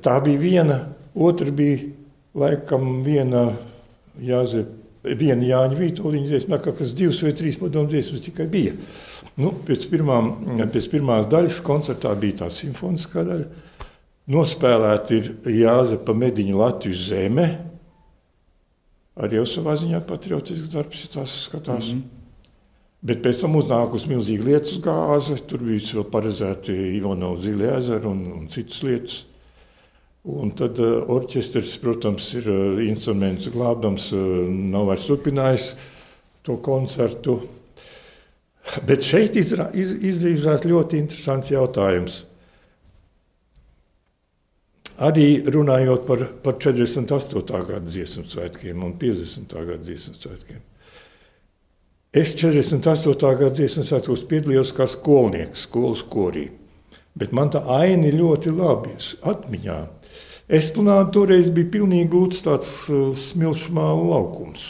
Tā 0.00 0.20
bija 0.24 0.40
viena, 0.40 0.78
otra 1.14 1.50
bija 1.50 1.90
laikam 2.38 3.02
viena 3.04 3.50
Jāzepa. 4.22 4.80
Viena 5.04 5.44
Jāņa 5.44 5.76
Vitoļņa 5.76 6.28
dziesma, 6.30 6.58
kas 6.64 6.94
divas 6.96 7.18
vai 7.20 7.34
trīs 7.36 7.58
padomu 7.60 7.90
dziesmas 7.92 8.22
tikai 8.24 8.46
bija. 8.48 8.72
Nu, 9.36 9.50
pēc, 9.66 9.84
pirmām, 9.90 10.30
pēc 10.72 10.86
pirmās 10.94 11.28
daļas 11.28 11.58
koncertā 11.66 12.14
bija 12.16 12.38
tā 12.38 12.48
simfoniskā 12.48 13.20
daļa. 13.28 13.44
Nospēlēta 14.32 15.18
ir 15.18 15.28
Jāzepa 15.58 16.14
Mediņa 16.16 16.56
Latvijas 16.56 17.04
zeme, 17.10 17.44
arī 19.20 19.42
jau 19.42 19.44
savā 19.50 19.76
ziņā 19.76 20.00
patriotisks 20.08 20.72
darbs, 20.72 21.04
ja 21.04 21.12
tās 21.18 21.36
skatās. 21.50 21.92
Mm 21.92 22.00
-hmm. 22.00 22.23
Bet 23.04 23.20
pēc 23.24 23.42
tam 23.44 23.58
uznākusi 23.58 24.08
milzīga 24.08 24.46
lietus 24.48 24.78
gāze, 24.84 25.36
tur 25.44 25.60
bija 25.66 25.98
vēl 25.98 26.06
paredzēti 26.08 26.72
Ivanovs 26.96 27.44
Zilē 27.44 27.74
ezeru 27.76 28.14
un, 28.14 28.22
un 28.38 28.46
citas 28.52 28.80
lietas. 28.86 29.18
Un 30.24 30.54
tad 30.56 30.78
uh, 30.80 31.02
orķestris, 31.12 31.74
protams, 31.82 32.30
ir 32.38 32.48
uh, 32.48 32.78
instruments 32.80 33.50
glābdams, 33.52 34.06
uh, 34.16 34.22
nav 34.72 34.88
vairs 34.88 35.04
turpinājis 35.04 35.66
to 36.48 36.56
koncertu. 36.64 37.42
Bet 38.88 39.04
šeit 39.04 39.36
izrā, 39.36 39.68
iz, 39.76 39.92
izrīzās 40.14 40.64
ļoti 40.64 41.02
interesants 41.04 41.52
jautājums. 41.52 42.22
Arī 45.04 45.42
runājot 45.50 46.06
par, 46.08 46.24
par 46.40 46.56
48. 46.56 47.44
gada 47.68 47.84
dziesmu 47.84 48.24
svētkiem 48.30 48.84
un 48.86 48.96
50. 48.96 49.52
gada 49.58 49.82
dziesmu 49.84 50.16
svētkiem. 50.16 50.64
Es 52.14 52.30
48. 52.38 53.18
gada 53.18 53.50
dziesmu 53.50 53.82
svētkos 53.82 54.20
piedalījos 54.30 54.70
kā 54.76 54.84
skolnieks, 54.86 55.64
skolas 55.66 56.04
korī. 56.06 56.44
Bet 57.18 57.34
man 57.34 57.50
tā 57.50 57.64
aina 57.74 58.12
ļoti 58.14 58.52
labi 58.54 58.94
atmiņā. 59.26 59.78
Esplanāda 60.46 61.08
toreiz 61.10 61.50
bija 61.50 61.72
pilnīgi 61.74 62.12
gluds 62.12 62.44
tāds 62.46 62.70
uh, 62.86 63.10
smilšu 63.18 63.74
mālu 63.74 64.06
laukums. 64.12 64.68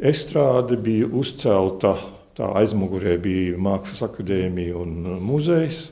Estrāde 0.00 0.80
bija 0.80 1.12
uzcelta, 1.12 1.92
tā 2.32 2.48
aizmugurē 2.56 3.18
bija 3.20 3.60
Mākslas 3.60 4.06
akadēmija 4.08 4.80
un 4.80 4.98
uh, 5.04 5.20
muzejs. 5.20 5.90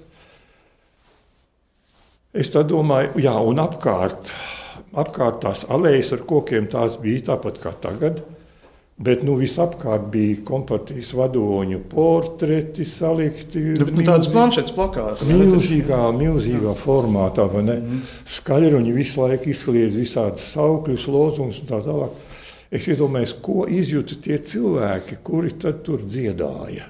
Es 2.32 2.48
tā 2.56 2.64
domāju, 2.64 3.18
jā, 3.20 3.36
un 3.36 3.60
apkārt, 3.60 4.32
apkārt 4.96 5.42
tās 5.44 5.66
alejas 5.68 6.14
ar 6.16 6.24
kokiem 6.24 6.72
tās 6.72 6.96
bija 7.04 7.34
tāpat 7.34 7.60
kā 7.60 7.76
tagad. 7.84 8.24
Bet 9.00 9.22
nu, 9.24 9.34
visapkārt 9.40 10.10
bija 10.12 10.42
kompartijas 10.46 11.14
vadoņu 11.16 11.78
portreti 11.90 12.84
salikti. 12.86 13.62
Nu, 13.80 13.86
nu, 13.88 14.04
tādas 14.04 14.28
planšetes 14.30 14.74
plakāta. 14.76 15.26
Milzīgā, 15.26 16.02
milzīgā 16.18 16.74
formātā. 16.78 17.48
Mm 17.48 17.70
-hmm. 17.72 18.02
Skaļruņi 18.36 18.92
visu 18.92 19.24
laiku 19.24 19.50
izkliedz 19.50 19.96
visādus 19.96 20.52
saukļus, 20.52 21.08
lozungus 21.08 21.62
un 21.62 21.72
tā 21.72 21.80
tālāk. 21.82 22.10
Es 22.70 22.88
iedomājos, 22.88 23.34
ko 23.42 23.66
izjūta 23.68 24.16
tie 24.22 24.38
cilvēki, 24.38 25.18
kuri 25.22 25.50
tur 25.84 26.02
dziedāja. 26.06 26.86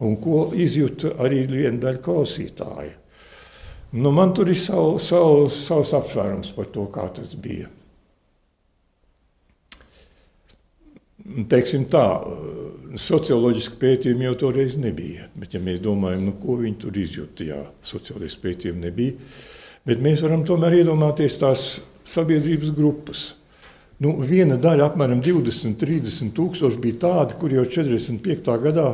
Un 0.00 0.16
ko 0.16 0.50
izjūta 0.54 1.16
arī 1.18 1.46
viena 1.46 1.78
daļa 1.78 1.98
klausītāja. 1.98 2.94
Nu, 3.92 4.10
man 4.10 4.32
tur 4.34 4.48
ir 4.48 4.56
savu, 4.56 4.98
savu, 4.98 5.48
savs 5.52 5.92
apsvērums 5.92 6.52
par 6.56 6.64
to, 6.72 6.86
kā 6.86 7.08
tas 7.12 7.34
bija. 7.34 7.68
Teiksim 11.22 11.84
tā, 11.90 12.04
socioloģiski 12.98 13.78
pētījumi 13.80 14.26
jau 14.26 14.34
toreiz 14.46 14.74
nebija. 14.80 15.28
Bet, 15.38 15.54
ja 15.54 15.60
mēs 15.62 15.78
domājam, 15.84 16.26
nu, 16.28 16.34
ko 16.42 16.58
viņi 16.60 16.80
tur 16.82 16.98
izjūta, 16.98 17.46
jā, 17.46 17.60
socioloģiski 17.86 18.42
pētījumi 18.42 18.82
nebija. 18.88 19.30
Bet 19.86 20.02
mēs 20.02 20.22
varam 20.24 20.42
tomēr 20.46 20.80
iedomāties 20.80 21.38
tās 21.40 21.62
sabiedrības 22.08 22.74
grupas. 22.74 23.22
Nu, 24.02 24.16
viena 24.26 24.56
daļa, 24.58 24.88
apmēram 24.90 25.22
20, 25.22 25.76
30 25.78 26.34
tūkstoši, 26.34 26.80
bija 26.82 26.98
tādi, 27.04 27.38
kuri 27.38 27.60
jau 27.60 27.66
45. 27.70 28.50
gadā 28.64 28.88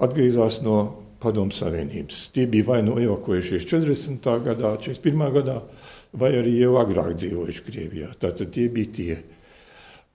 atgriezās 0.00 0.62
no 0.64 0.78
Padomu 1.20 1.52
Savienības. 1.52 2.28
Tie 2.32 2.46
bija 2.48 2.70
vai 2.70 2.78
nu 2.86 2.96
evakuējušies 3.02 3.66
40. 3.68 4.28
gadā, 4.46 4.72
41. 4.80 5.24
gadā, 5.34 5.58
vai 6.16 6.32
arī 6.38 6.54
jau 6.62 6.78
agrāk 6.80 7.16
dzīvojuši 7.18 7.64
Krievijā. 7.66 8.12
Tātad 8.22 8.54
tie 8.54 8.68
bija 8.72 8.94
tie. 8.94 9.18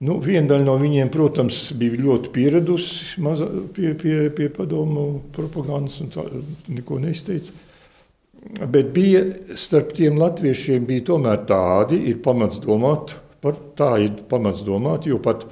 Nu, 0.02 0.16
viena 0.18 0.48
daļa 0.50 0.66
no 0.66 0.74
viņiem, 0.80 1.10
protams, 1.14 1.58
bija 1.78 2.00
ļoti 2.02 2.32
pieradusi 2.34 3.22
maza, 3.22 3.46
pie, 3.76 3.92
pie, 3.98 4.16
pie 4.34 4.48
padomu 4.52 5.04
propagandas 5.32 6.00
un 6.02 6.10
tā, 6.12 6.24
neko 6.66 6.98
neizteica. 7.02 7.54
Bet 8.68 8.90
bija 8.92 9.22
starp 9.56 9.94
tiem 9.96 10.18
latviešiem 10.20 10.84
bija 10.88 11.06
tomēr 11.12 11.46
tādi, 11.48 12.02
ir 12.10 12.18
pamats 12.26 12.58
domāt, 12.60 13.14
par 13.44 13.56
tā 13.78 13.94
ir 14.02 14.18
pamats 14.28 14.66
domāt, 14.66 15.06
jo 15.08 15.20
pat, 15.22 15.46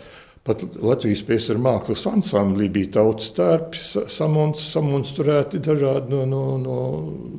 pat 0.44 0.66
Latvijas 0.74 1.22
PSR 1.28 1.62
mākslas 1.62 2.04
ansamblī 2.10 2.68
bija 2.72 2.98
tautas 2.98 3.30
tērpi 3.38 3.80
samonstrēti 4.10 5.62
dažādi 5.64 6.12
no, 6.12 6.26
no, 6.28 6.44
no 6.60 6.78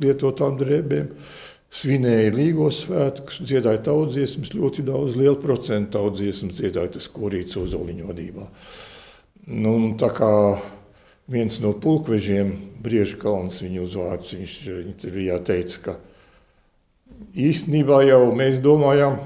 lietotām 0.02 0.56
drēbēm. 0.58 1.12
Uh, 1.12 1.43
svinēja 1.74 2.32
Līgos 2.34 2.84
svētkus, 2.84 3.40
dziedāja 3.42 3.82
tautsdziesmas, 3.88 4.52
ļoti 4.54 4.84
daudz, 4.86 5.18
lielu 5.18 5.36
procentu 5.42 5.98
tautsdziesmas 5.98 6.58
dziedāja 6.60 6.94
tas 6.96 7.08
korīts 7.10 7.58
Ozoliņu 7.58 8.08
vadībā. 8.10 8.46
Nu, 9.58 9.74
tā 10.00 10.10
kā 10.14 10.30
viens 11.30 11.58
no 11.64 11.74
pulkvežiem, 11.80 12.52
Briežkalns, 12.84 13.62
viņa 13.64 13.82
uzvārds, 13.82 14.34
viņš 14.36 14.56
intervijā 14.84 15.38
teica, 15.44 15.80
ka 15.86 15.96
īstenībā 17.40 18.02
jau 18.06 18.22
mēs 18.36 18.60
domājām 18.64 19.18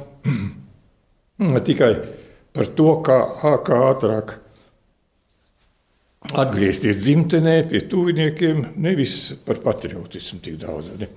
tikai 1.68 1.92
par 2.54 2.70
to, 2.78 2.92
kā, 3.06 3.18
kā 3.66 3.80
ātrāk 3.90 4.38
atgriezties 6.38 6.98
dzimtenē 7.02 7.60
pie 7.70 7.84
tuviniekiem, 7.90 8.64
nevis 8.82 9.34
par 9.46 9.60
patriotismu 9.64 10.40
tik 10.44 10.58
daudz. 10.60 10.90
Ne? 11.00 11.10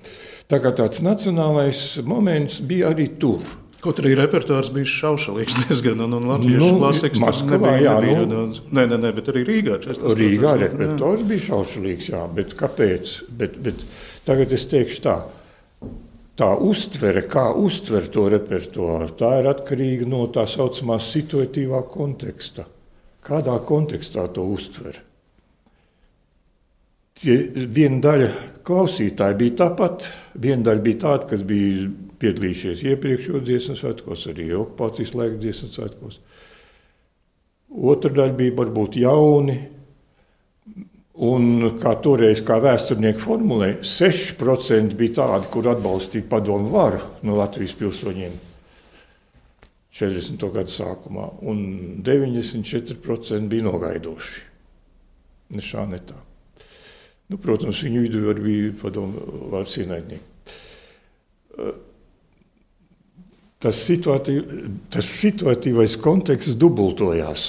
Tā 0.50 0.58
kā 0.62 0.72
tāds 0.76 1.02
nacionālais 1.04 1.82
moments 2.04 2.60
bija 2.60 2.90
arī 2.92 3.08
tur. 3.20 3.42
Kaut 3.82 3.98
arī 3.98 4.12
repertuārs 4.14 4.68
bija 4.70 4.86
šaušalīgs 4.86 5.56
diezgan, 5.64 6.04
un, 6.04 6.12
un 6.20 6.28
latviešu 6.30 6.60
Nu, 6.60 6.78
klasikas 6.78 7.18
Maskavā, 7.22 7.72
nebija, 7.72 7.88
jā, 7.88 7.94
nebija 7.98 8.20
nu. 8.20 8.28
daudz. 8.30 8.60
Nē, 8.70 8.84
nē, 8.92 8.98
nē, 9.02 9.10
bet 9.16 9.30
arī 9.32 9.42
Rīgā. 9.48 9.78
48. 9.82 10.18
Rīgā 10.20 10.52
repertuārs 10.62 11.24
bija 11.26 11.44
šaušalīgs, 11.48 12.10
jā, 12.12 12.20
bet 12.36 12.54
kāpēc? 12.60 13.14
Bet, 13.40 13.56
bet 13.64 13.82
tagad 14.28 14.54
es 14.54 14.68
teikšu 14.70 15.02
tā. 15.02 15.16
Tā 16.38 16.48
uztvere, 16.64 17.24
kā 17.28 17.48
uztver 17.58 18.06
to 18.14 18.28
repertuāru, 18.32 19.10
tā 19.18 19.32
ir 19.42 19.50
atkarīga 19.50 20.06
no 20.08 20.22
tā 20.32 20.46
saucamā 20.48 21.00
situatīvā 21.02 21.82
konteksta. 21.90 22.68
Kādā 23.22 23.58
kontekstā 23.66 24.28
to 24.34 24.46
uztver? 24.54 25.02
Viena 27.22 28.00
daļa 28.02 28.30
klausītāji 28.66 29.38
bija 29.40 29.58
tāpat. 29.64 30.08
Viena 30.38 30.68
daļa 30.68 30.84
bija 30.84 31.00
tāda, 31.06 31.28
kas 31.32 31.44
bija 31.46 31.88
piedalījušies 32.22 32.84
iepriekšējos 32.92 33.44
dziesmu 33.46 33.76
svētkos, 33.78 34.26
arī 34.30 34.48
okupācijas 34.56 35.14
laika 35.18 35.40
dziesmu 35.42 35.70
svētkos. 35.74 36.18
Otra 37.92 38.12
daļa 38.12 38.36
bija 38.38 38.56
varbūt 38.60 39.00
jauni. 39.02 39.58
Un 41.22 41.74
kā 41.76 41.92
toreiz, 42.00 42.40
kā 42.40 42.56
vēsturnieki 42.62 43.20
formulēja, 43.20 43.82
6% 43.84 44.96
bija 44.96 45.18
tādi, 45.18 45.50
kur 45.52 45.68
atbalstīja 45.74 46.24
padomu 46.30 46.72
varu 46.72 47.02
no 47.28 47.36
Latvijas 47.36 47.76
pilsoņiem 47.76 48.38
40. 49.92 50.48
gadu 50.54 50.72
sākumā, 50.72 51.26
un 51.52 51.60
94% 52.00 53.48
bija 53.52 53.68
nogaidoši. 53.68 54.44
Ne 55.52 55.64
šā, 55.64 55.84
ne 55.90 56.00
tā. 56.00 56.16
Nu, 57.32 57.38
protams, 57.40 57.78
viņu 57.80 58.02
vidū 58.04 58.26
arī 58.28 58.42
bija 58.44 58.72
padomu 58.82 59.22
vārds 59.48 59.78
ienaidnieki. 59.80 60.26
Tas, 63.62 63.78
situatīv, 63.86 64.50
tas 64.92 65.08
situatīvais 65.22 65.94
konteksts 66.02 66.58
dubultojās. 66.60 67.46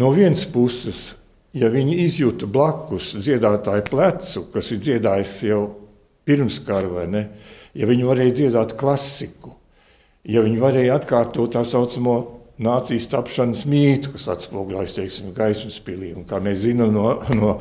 No 0.00 0.08
vienas 0.16 0.46
puses, 0.48 1.12
ja 1.52 1.68
viņi 1.68 1.98
izjūta 2.06 2.48
blakus 2.48 3.12
dziedātāju 3.18 3.84
plecu, 3.90 4.46
kas 4.54 4.72
ir 4.72 4.80
dziedājis 4.80 5.34
jau 5.50 5.60
pirms 6.24 6.62
kara, 6.64 6.88
vai 6.88 7.04
ne, 7.10 7.22
ja 7.76 7.90
viņi 7.90 8.08
varēja 8.08 8.36
dziedāt 8.40 8.78
klasiku, 8.80 9.52
ja 10.24 10.40
viņi 10.46 10.62
varēja 10.62 10.96
atkārtot 10.96 11.52
tā 11.52 11.66
saucamo 11.68 12.16
nācijas 12.62 13.08
tapšanas 13.10 13.64
mītu, 13.66 14.12
kas 14.14 14.28
atspoguļojas 14.30 14.94
teiksim, 14.94 15.32
gaismas 15.34 15.80
pilī. 15.82 16.12
Un, 16.14 16.26
kā 16.28 16.38
mēs 16.42 16.60
zinām 16.62 16.92
no, 16.94 17.08
no 17.34 17.56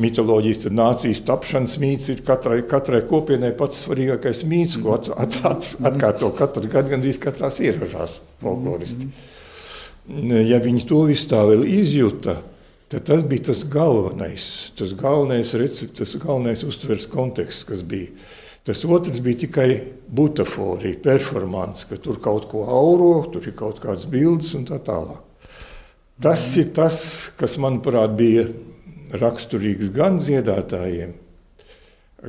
mitoloģijas, 0.00 0.62
tad 0.64 0.76
nācijas 0.78 1.20
tapšanas 1.28 1.76
mīts 1.82 2.12
ir 2.14 2.22
katrai, 2.26 2.62
katrai 2.68 3.02
kopienai 3.08 3.52
pats 3.58 3.84
svarīgākais 3.84 4.44
mīts, 4.48 4.78
ko 4.80 4.96
at, 4.96 5.10
at, 5.12 5.40
at, 5.50 5.72
atkārto 5.92 6.32
katru 6.38 6.70
gadu 6.72 6.94
gandrīz 6.94 7.20
katrās 7.22 7.60
ieražās 7.64 8.22
folkloristi. 8.42 9.10
Ja 10.48 10.62
viņi 10.64 10.86
to 10.88 11.02
visu 11.10 11.28
tā 11.28 11.42
vēl 11.44 11.66
izjuta, 11.68 12.38
tad 12.88 13.04
tas 13.10 13.26
bija 13.28 13.50
tas 13.50 13.60
galvenais, 13.68 14.48
tas 14.78 14.96
galvenais 14.96 15.52
recepts, 15.60 15.98
tas 16.00 16.16
galvenais 16.22 16.64
uztveres 16.64 17.04
konteksts, 17.12 17.68
kas 17.68 17.84
bija. 17.84 18.14
Tas 18.68 18.82
otrs 18.84 19.22
bija 19.24 19.46
tikai 19.46 19.68
butaforija, 20.12 20.98
performance, 21.00 21.86
ka 21.88 21.96
tur 21.96 22.18
kaut 22.20 22.50
ko 22.50 22.66
auro, 22.68 23.22
tur 23.32 23.46
ir 23.48 23.54
kaut 23.56 23.80
kādas 23.80 24.04
bildes 24.12 24.50
un 24.58 24.66
tā 24.68 24.76
tālāk. 24.84 25.22
Tas 26.20 26.42
ir 26.60 26.74
tas, 26.76 26.98
kas, 27.40 27.54
manuprāt, 27.62 28.12
bija 28.18 28.44
raksturīgs 29.16 29.88
gan 29.94 30.18
dziedātājiem, 30.20 31.14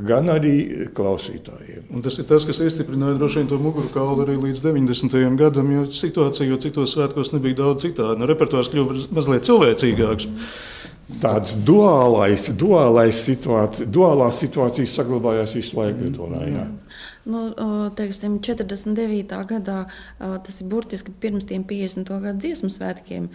gan 0.08 0.32
arī 0.32 0.56
klausītājiem. 0.96 1.90
Un 1.92 2.08
tas 2.08 2.22
ir 2.22 2.30
tas, 2.30 2.48
kas 2.48 2.64
iestiprināja 2.64 3.18
droši 3.20 3.42
vien 3.42 3.52
to 3.52 3.60
mugurkaulu 3.60 4.24
arī 4.24 4.38
līdz 4.40 4.64
90. 4.64 5.36
gadam, 5.44 5.76
jo 5.76 5.88
situācija 5.92 6.48
jau 6.54 6.62
citos 6.64 6.96
svētkos 6.96 7.34
nebija 7.36 7.66
daudz 7.66 7.84
citāda. 7.90 8.16
Nu, 8.16 8.32
repertuārs 8.32 8.72
kļuva 8.72 8.96
mazliet 9.18 9.50
cilvēcīgāks. 9.50 10.32
Tāds 11.18 11.56
duālais, 11.66 12.44
duālais 12.54 13.18
situācija, 13.26 13.88
duālā 13.90 14.28
situācija 14.36 14.86
saglabājās 14.86 15.56
visu 15.58 15.80
laiku. 15.80 16.12
Domāju, 16.14 16.52
jā. 16.54 16.68
Nu, 17.30 17.42
teiksim, 17.98 18.38
49. 18.46 19.40
gadā 19.50 19.80
tas 20.20 20.62
ir 20.62 20.70
burtiski 20.70 21.12
pirms 21.12 21.50
tiem 21.50 21.66
50. 21.68 22.14
gadu 22.22 22.46
dziesmu 22.46 22.70
svētkiem. 22.74 23.26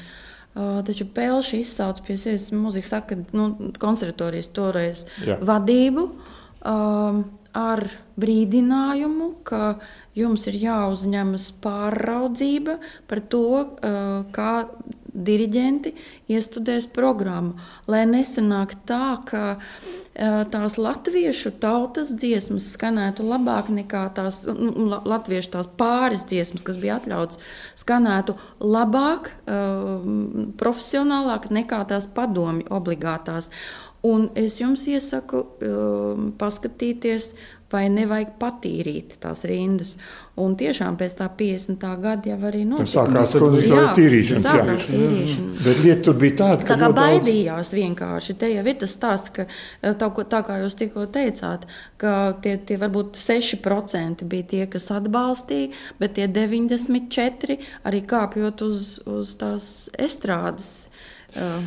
Taču 0.54 1.08
Pēlši 1.10 1.64
izsauca 1.64 2.02
pie 2.06 2.14
sevis 2.20 2.52
mūzikas 2.54 2.92
akad- 3.00 3.32
nu, 3.34 3.72
konservatorijas 3.82 4.52
toreiz 4.54 5.02
Jā. 5.26 5.40
vadību 5.42 6.04
um, 6.62 7.24
ar 7.54 7.82
brīdinājumu, 8.18 9.32
ka 9.42 9.74
jums 10.14 10.46
ir 10.46 10.60
jāuzņemas 10.62 11.48
pāraudzība 11.62 12.78
par 13.10 13.20
to, 13.20 13.42
uh, 13.66 14.22
kā 14.30 14.68
diriģenti 15.14 15.94
iestudēs 16.34 16.88
programmu. 16.94 17.54
Lai 17.90 18.02
nesanāk 18.10 18.74
tā, 18.88 19.14
ka 19.28 19.42
uh, 19.54 20.42
tās 20.50 20.76
latviešu 20.80 21.54
tautas 21.62 22.12
dziesmas 22.18 22.72
skanētu 22.74 23.26
labāk 23.28 23.70
nekā 23.72 24.04
tās 24.18 24.42
la- 24.50 25.02
latviešu 25.06 25.54
tās 25.54 25.70
pāris 25.78 26.26
dziesmas, 26.30 26.66
kas 26.66 26.78
bija 26.82 26.98
atļauts, 27.00 27.40
skanētu 27.80 28.36
labāk, 28.60 29.32
uh, 29.46 30.04
profesionālāk 30.60 31.50
nekā 31.54 31.84
tās 31.88 32.10
padomi 32.10 32.66
obligātās. 32.70 33.50
Un 34.04 34.26
es 34.36 34.58
jums 34.60 34.82
iesaku 34.90 35.38
um, 35.64 36.32
paskatīties 36.36 37.30
vai 37.74 37.84
nevajag 37.92 38.34
patīrīt 38.40 39.18
tās 39.22 39.44
rindas. 39.48 39.94
Un 40.40 40.56
tiešām 40.58 40.96
pēc 40.98 41.16
tā 41.18 41.28
50. 41.38 41.84
gada 42.02 42.30
jau 42.30 42.38
arī 42.48 42.64
notika. 42.68 42.90
Sākās 42.94 43.34
konservatīva 43.38 43.92
tīrīšana. 43.98 44.42
Sākās 44.44 44.88
tīrīšana. 44.90 45.52
Bet 45.66 45.82
lieta 45.84 46.06
tur 46.08 46.18
bija 46.22 46.38
tāda, 46.40 46.60
ka. 46.62 46.72
Tā 46.72 46.78
kā 46.80 46.90
baidījās 46.96 47.70
daudz... 47.70 47.74
vienkārši. 47.78 48.36
Te 48.40 48.50
jau 48.52 48.64
ir 48.64 48.80
tas 48.82 48.96
stāsts, 48.98 49.34
ka 49.34 49.46
eh, 49.46 49.94
tā, 50.00 50.10
tā 50.34 50.42
kā 50.46 50.58
jūs 50.62 50.78
tikko 50.80 51.06
teicāt, 51.14 51.68
ka 52.02 52.16
tie, 52.44 52.56
tie 52.66 52.80
varbūt 52.82 53.20
6% 53.20 54.26
bija 54.30 54.50
tie, 54.54 54.64
kas 54.70 54.90
atbalstīja, 54.94 55.72
bet 56.02 56.16
tie 56.18 56.28
94% 56.30 57.58
arī 57.86 58.04
kāpjot 58.10 58.66
uz, 58.66 58.84
uz 59.06 59.34
tās 59.40 59.74
estrādes. 60.02 60.74
Uh, 61.34 61.62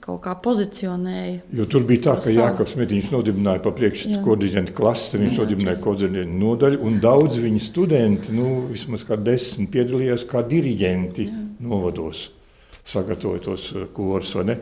kaut 0.00 0.22
kā 0.24 0.32
pozicionēja. 0.42 1.40
Jo 1.56 1.66
tur 1.70 1.84
bija 1.88 2.08
tā, 2.08 2.14
ka 2.22 2.32
Jānis 2.32 2.76
Mētiņš 2.78 3.10
nodibināja 3.12 3.62
pa 3.64 3.72
priekšu 3.76 4.20
koordinātu 4.24 4.74
klasi, 4.76 5.18
viņš 5.20 5.36
Jā, 5.36 5.44
nodibināja 5.44 5.82
koordinātu 5.84 6.38
nodaļu, 6.40 6.80
un 6.86 6.98
daudz 7.02 7.40
viņa 7.42 7.62
studenti, 7.64 8.34
nu, 8.36 8.48
vismaz 8.70 9.04
kā 9.08 9.18
desmit, 9.20 9.70
piedalījās 9.74 10.24
kā 10.30 10.42
diriģenti 10.46 11.28
Jā. 11.28 11.42
novados, 11.66 12.28
sagatavojot 12.80 13.46
tos 13.50 13.68
uh, 13.74 13.86
kursus. 13.96 14.56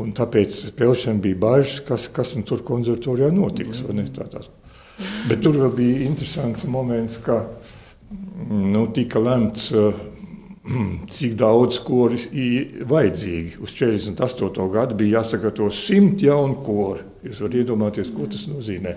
Un 0.00 0.12
tāpēc 0.14 0.60
Pelšana 0.78 1.18
bija 1.22 1.40
bažas, 1.42 1.80
kas, 1.82 2.06
kas 2.14 2.36
tur 2.46 2.62
konservatorijā 2.66 3.32
notiks. 3.34 3.82
Tā, 4.14 4.28
tā. 4.30 4.44
Bet 5.26 5.42
tur 5.42 5.58
bija 5.74 6.06
interesants 6.06 6.68
moments, 6.70 7.18
ka 7.24 7.42
nu, 8.46 8.86
tika 8.94 9.22
lemts. 9.22 9.72
Uh, 9.74 9.98
cik 11.14 11.34
daudz 11.40 11.80
kori 11.84 12.20
ir 12.36 12.86
vajadzīgi. 12.90 13.58
Uz 13.64 13.74
48. 13.78 14.68
gadu 14.72 14.96
bija 14.98 15.20
jāsagatavo 15.20 15.70
simt 15.74 16.22
jaunu 16.22 16.60
koru. 16.64 17.04
Jūs 17.26 17.42
varat 17.44 17.58
iedomāties, 17.60 18.12
ko 18.14 18.28
tas 18.30 18.46
nozīmē. 18.50 18.94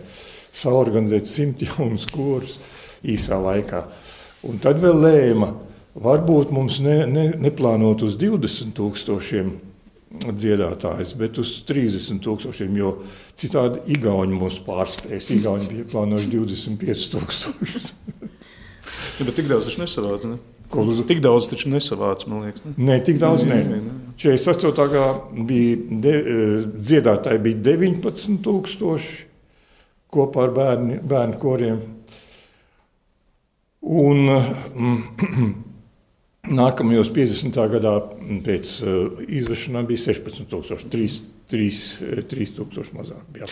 Saorganizēt 0.54 1.30
simt 1.30 1.64
jaunus 1.68 2.08
korus 2.12 2.60
īsā 3.04 3.40
laikā. 3.42 3.84
Un 4.50 4.60
tad 4.64 4.82
vēl 4.84 5.00
lēma, 5.00 5.54
varbūt 6.04 6.52
mums 6.54 6.80
ne, 6.84 7.04
ne, 7.10 7.30
neplānot 7.40 8.04
uz 8.06 8.18
20 8.20 8.76
tūkstošiem 8.78 9.54
dziedātājus, 10.14 11.16
bet 11.18 11.40
uz 11.42 11.56
30 11.66 12.22
tūkstošiem, 12.24 12.76
jo 12.78 12.92
citādi 13.40 13.82
Igauni 13.96 14.38
mūs 14.38 14.60
pārspēs. 14.66 15.32
Igauni 15.34 15.70
bija 15.72 15.88
plānojuši 15.90 16.34
25 16.36 17.08
tūkstošus. 17.16 17.94
ja, 18.22 19.26
bet 19.26 19.34
tik 19.40 19.50
daudz 19.50 19.72
taču 19.72 19.82
nesavāc, 19.82 20.28
ne? 20.30 20.38
Koluzu. 20.72 21.04
Tik 21.10 21.20
daudz 21.24 21.50
taču 21.52 21.70
nesavāc, 21.74 22.26
man 22.30 22.48
liekas. 22.48 22.64
Ne? 22.66 22.74
Nē, 22.90 23.00
tik 23.06 23.20
daudz 23.22 23.44
nē. 23.48 23.60
nē. 23.68 23.82
nē. 23.84 24.00
48. 24.24 24.88
gadā 24.94 25.08
bija 25.48 25.78
de, 26.06 26.14
eh, 26.14 26.64
dziedātāji 26.78 27.42
bija 27.44 27.62
19,000 27.74 29.26
kopā 30.14 30.48
ar 30.48 30.56
bērni, 30.56 31.00
bērnu 31.02 31.40
koriem. 31.42 31.82
Un 33.84 34.30
mm, 34.30 35.00
nākamajos 36.60 37.12
50. 37.16 37.60
gadā 37.74 37.94
pēc 38.46 38.72
uh, 38.84 39.24
izvešanām 39.28 39.88
bija 39.90 40.06
16,000. 40.14 41.22
3000 41.54 42.96
mazāk 42.98 43.24
bija. 43.34 43.48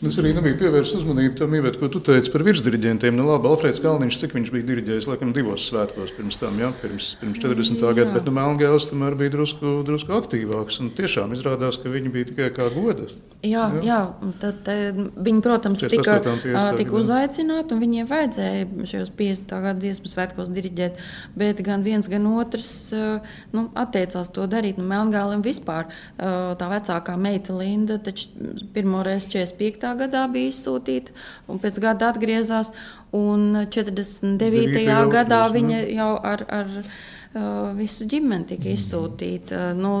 Tas 0.00 0.18
arī 0.22 0.32
nebija 0.36 0.56
pievērsts 0.62 0.96
uzmanību 1.02 1.36
tam, 1.38 1.54
Ivet, 1.58 1.76
ko 1.80 1.90
tu 1.92 2.00
teici 2.04 2.32
par 2.32 2.44
virsdiriģentiem. 2.46 3.16
Nu, 3.18 3.26
labi, 3.28 3.50
Alfrēds 3.50 3.82
Kalniņš, 3.84 4.18
cik 4.22 4.36
viņš 4.38 4.52
bija 4.54 4.68
diriģējis, 4.70 5.08
laikam, 5.10 5.34
divos 5.36 5.66
svētkos 5.68 6.14
pirms 6.16 6.40
tam, 6.40 6.56
ja? 6.62 6.70
pirms, 6.80 7.12
pirms 7.20 7.42
40. 7.42 7.84
gada, 7.98 8.08
bet 8.14 8.28
nu, 8.28 8.34
Melngēls 8.38 8.88
tomēr 8.90 9.16
bija 9.20 9.34
drusku, 9.36 9.74
drusku 9.86 10.16
aktīvāks. 10.16 10.80
Un 10.82 10.92
tiešām 10.96 11.34
izrādās, 11.36 11.80
ka 11.82 11.92
viņi 11.92 12.14
bija 12.14 12.30
tikai 12.32 12.48
kā 12.56 12.70
godas. 12.72 13.12
Jā, 13.42 13.66
jā. 13.82 13.82
jā 13.90 14.32
tad, 14.40 14.72
viņi, 15.18 15.44
protams, 15.44 15.84
tika, 15.92 16.18
tika 16.78 16.96
uzaicināti, 16.96 17.76
un 17.76 17.82
viņiem 17.82 18.08
vajadzēja 18.10 18.88
šajos 18.88 19.12
50. 19.18 19.54
gada 19.66 19.76
dziesmu 19.82 20.08
svētkos 20.08 20.52
diriģēt, 20.54 21.00
bet 21.36 21.60
gan 21.66 21.84
viens, 21.84 22.08
gan 22.10 22.28
otrs 22.30 22.72
nu, 23.52 23.66
atteicās 23.78 24.32
to 24.32 24.46
darīt. 24.50 24.78
Nu, 24.80 24.86
Melngēlim 24.88 25.42
vispār 25.44 25.90
tā 26.16 26.70
vecākā 26.70 27.16
meita 27.20 27.41
meita 27.42 27.52
Linda 27.52 27.98
pirmo 28.72 29.02
reizi 29.02 29.28
45. 29.30 29.96
gadā 29.98 30.26
bija 30.30 30.50
izsūtīta, 30.50 31.12
un 31.48 31.58
pēc 31.58 31.80
gada 31.80 32.12
atgriezās. 32.12 32.72
Un 33.12 33.66
49. 33.68 34.78
Jau 34.86 35.08
gadā 35.10 35.44
atgriez, 35.46 35.62
viņa 35.62 35.80
jau 35.96 36.12
ar, 36.24 36.44
ar 36.48 36.70
uh, 36.78 37.72
visu 37.76 38.06
ģimeni 38.08 38.46
tika 38.48 38.68
mm. 38.68 38.76
izsūtīta. 38.76 39.72
Nu, 39.76 39.96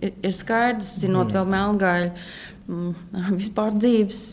ir, 0.00 0.14
ir 0.22 0.32
skaidrs, 0.32 1.00
zinot 1.02 1.28
mm. 1.28 1.36
vēl 1.36 1.50
Melngāļu. 1.56 2.12
Mm, 2.70 2.92
vispār 3.40 3.74
dzīves. 3.76 4.24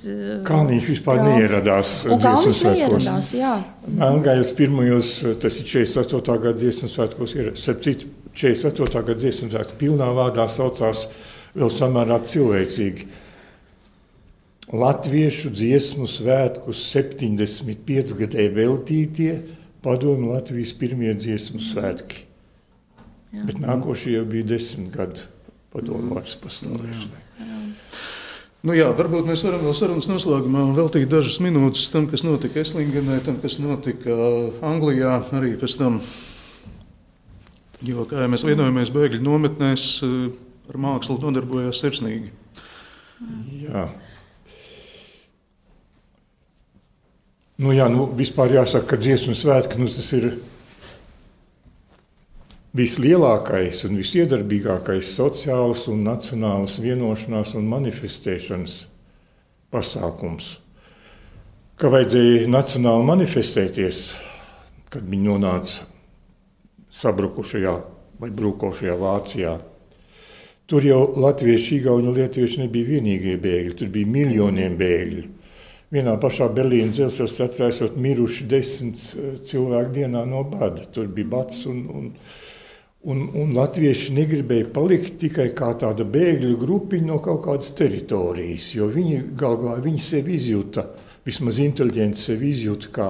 Kalniņš 0.48 0.92
vispār 0.94 1.20
trauks. 1.20 1.34
neieradās. 1.34 1.94
Kalniņš 2.08 2.66
neieradās, 2.70 3.32
jā. 3.36 3.56
Melngājas 3.88 4.54
pirmajos, 4.56 5.16
tas 5.42 5.58
ir 5.60 5.72
48. 5.88 6.38
gada 6.46 6.60
dziesmas 6.62 6.94
svētkos, 6.96 7.34
ir 7.36 7.56
48. 7.58 9.02
gada 9.02 9.18
dziesmas 9.18 9.52
svētkos, 9.52 9.80
pilnā 9.82 10.14
vārdā 10.16 10.46
saucās 10.54 11.08
uh, 11.10 11.26
vēl 11.58 11.72
samērā 11.74 12.20
cilvēcīgi. 12.30 13.08
Latviešu 14.78 15.54
dziesmu 15.56 16.10
svētkus 16.12 16.82
75 16.92 18.18
gadē 18.20 18.50
veltītie 18.56 19.38
padomu 19.84 20.34
Latvijas 20.34 20.74
pirmie 20.76 21.14
dziesmu 21.16 21.62
svētki. 21.64 22.26
Jā. 23.32 23.46
Bet 23.48 23.62
nākošie 23.64 24.18
jau 24.18 24.26
bija 24.28 24.48
desmit 24.56 24.92
gadi 24.96 25.24
padomu 25.74 26.16
vārds 26.16 26.36
pastāvēšanai. 26.44 27.24
Nu 28.68 28.74
jā, 28.76 28.88
varbūt 28.98 29.28
mēs 29.30 29.44
varam 29.46 29.62
vēl 29.64 29.76
sarunas 29.78 30.08
noslēgumā 30.10 30.64
veltīt 30.76 31.06
dažas 31.12 31.38
minūtes 31.44 31.86
tam, 31.94 32.08
kas 32.12 32.26
notika 32.26 32.60
Eslingenē, 32.64 33.20
tam, 33.24 33.38
kas 33.40 33.60
notika 33.62 34.16
Anglijā, 34.66 35.14
arī 35.38 35.54
pēc 35.62 35.78
tam. 35.80 36.02
Jo, 37.86 38.08
kā 38.10 38.24
jau 38.24 38.32
mēs 38.34 38.44
vienojamies 38.48 38.92
bēgļu 38.92 39.22
nometnēs, 39.24 39.86
ar 40.68 40.82
mākslu 40.84 41.18
nodarbojās 41.22 41.80
sirsnīgi. 41.82 42.34
Jā. 43.64 43.88
Nu, 47.58 47.72
jā, 47.74 47.88
nu, 47.90 48.06
vispār 48.14 48.54
jāsaka, 48.54 48.92
ka 48.92 49.02
dziesmu 49.02 49.34
svētki 49.34 49.80
nu, 49.82 49.88
tas 49.90 50.12
ir 50.14 50.30
vislielākais 52.78 53.82
un 53.88 53.98
visiedarbīgākais 53.98 55.16
sociāls 55.18 55.88
un 55.90 56.04
nacionāls 56.06 56.78
vienošanās 56.84 57.56
un 57.58 57.66
manifestēšanas 57.72 58.78
pasākums. 59.74 60.58
Ka 61.78 61.90
vajadzēja 61.94 62.46
nacionāli 62.50 63.06
manifestēties, 63.10 64.02
kad 64.94 65.06
viņi 65.10 65.30
nonāca 65.32 65.88
sabrukušajā 66.94 67.74
vai 68.22 68.30
brūkošajā 68.34 68.96
Vācijā. 68.98 69.58
Tur 70.68 70.84
jau 70.84 71.14
latvieši, 71.16 71.78
igauni 71.80 72.10
un 72.10 72.16
lietuvieši 72.18 72.66
nebija 72.66 72.90
vienīgie 72.90 73.38
bēgļi, 73.40 73.76
tur 73.80 73.92
bija 73.92 74.10
miljoniem 74.12 74.74
bēgļu. 74.76 75.22
Vienā 75.96 76.18
pašā 76.20 76.50
Berlīnas 76.52 76.98
dzelzceļa 76.98 77.32
stacijā 77.32 77.70
esot 77.72 77.96
miruši 78.04 78.48
desmit 78.52 79.00
eh, 79.00 79.38
cilvēku 79.48 79.94
dienā 79.96 80.26
no 80.28 80.44
bada. 80.52 80.84
Tur 80.92 81.08
bija 81.08 81.30
bats 81.38 81.62
un, 81.72 81.80
un, 81.88 82.10
un, 83.08 83.24
un 83.40 83.56
latvieši 83.56 84.18
negribēja 84.18 84.68
palikt 84.76 85.16
tikai 85.24 85.54
kā 85.56 85.72
tāda 85.80 86.04
bēgļu 86.04 86.60
grupiņa 86.60 87.14
no 87.14 87.22
kaut 87.24 87.46
kādas 87.48 87.72
teritorijas, 87.80 88.74
jo 88.76 88.92
viņi 88.92 89.22
galvā 89.40 89.80
viņi 89.88 90.04
sevi 90.04 90.36
izjūta, 90.36 90.84
vismaz 91.24 91.64
inteliģenti 91.64 92.26
sevi 92.26 92.52
izjūta 92.52 92.92
kā 92.92 93.10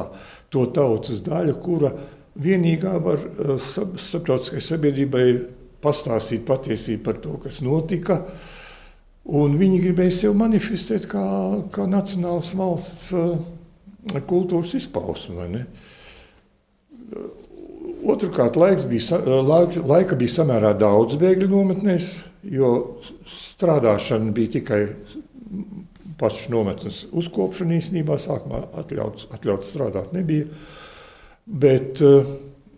to 0.54 0.70
tautas 0.78 1.26
daļa, 1.26 1.58
kura 1.66 1.96
vienīgā 2.38 3.00
var 3.02 3.26
eh, 3.26 3.56
starptautiskai 3.58 4.62
sabiedrībai 4.62 5.30
pastāstīt 5.84 6.46
patiesību 6.48 7.04
par 7.06 7.20
to, 7.24 7.36
kas 7.44 7.62
notika. 7.66 8.22
Un 9.28 9.58
viņi 9.60 9.82
gribēja 9.84 10.14
sevi 10.22 10.40
manifestēt 10.40 11.08
kā, 11.12 11.28
kā 11.76 11.88
nacionālas 11.90 12.54
valsts 12.56 13.10
uh, 13.18 13.36
kultūras 14.30 14.72
izpausme. 14.78 15.66
Otrakārt, 18.08 18.56
laiks 18.56 18.86
bija, 18.88 19.20
laiks, 19.44 19.82
laika 19.84 20.16
bija 20.16 20.38
samērā 20.38 20.72
daudz 20.80 21.18
bēgļu 21.20 21.50
nometnēs, 21.52 22.12
jo 22.48 22.72
strādāšana 23.28 24.32
bija 24.36 24.54
tikai 24.60 24.82
pašas 26.18 26.48
nometnes 26.54 27.04
uzkopšana 27.12 27.78
īstenībā. 27.78 28.18
Sākumā 28.22 28.64
atļauts, 28.80 29.28
atļauts 29.36 29.74
strādāt 29.74 30.16
nebija. 30.16 30.48
Bet 31.48 32.02
uh, 32.04 32.28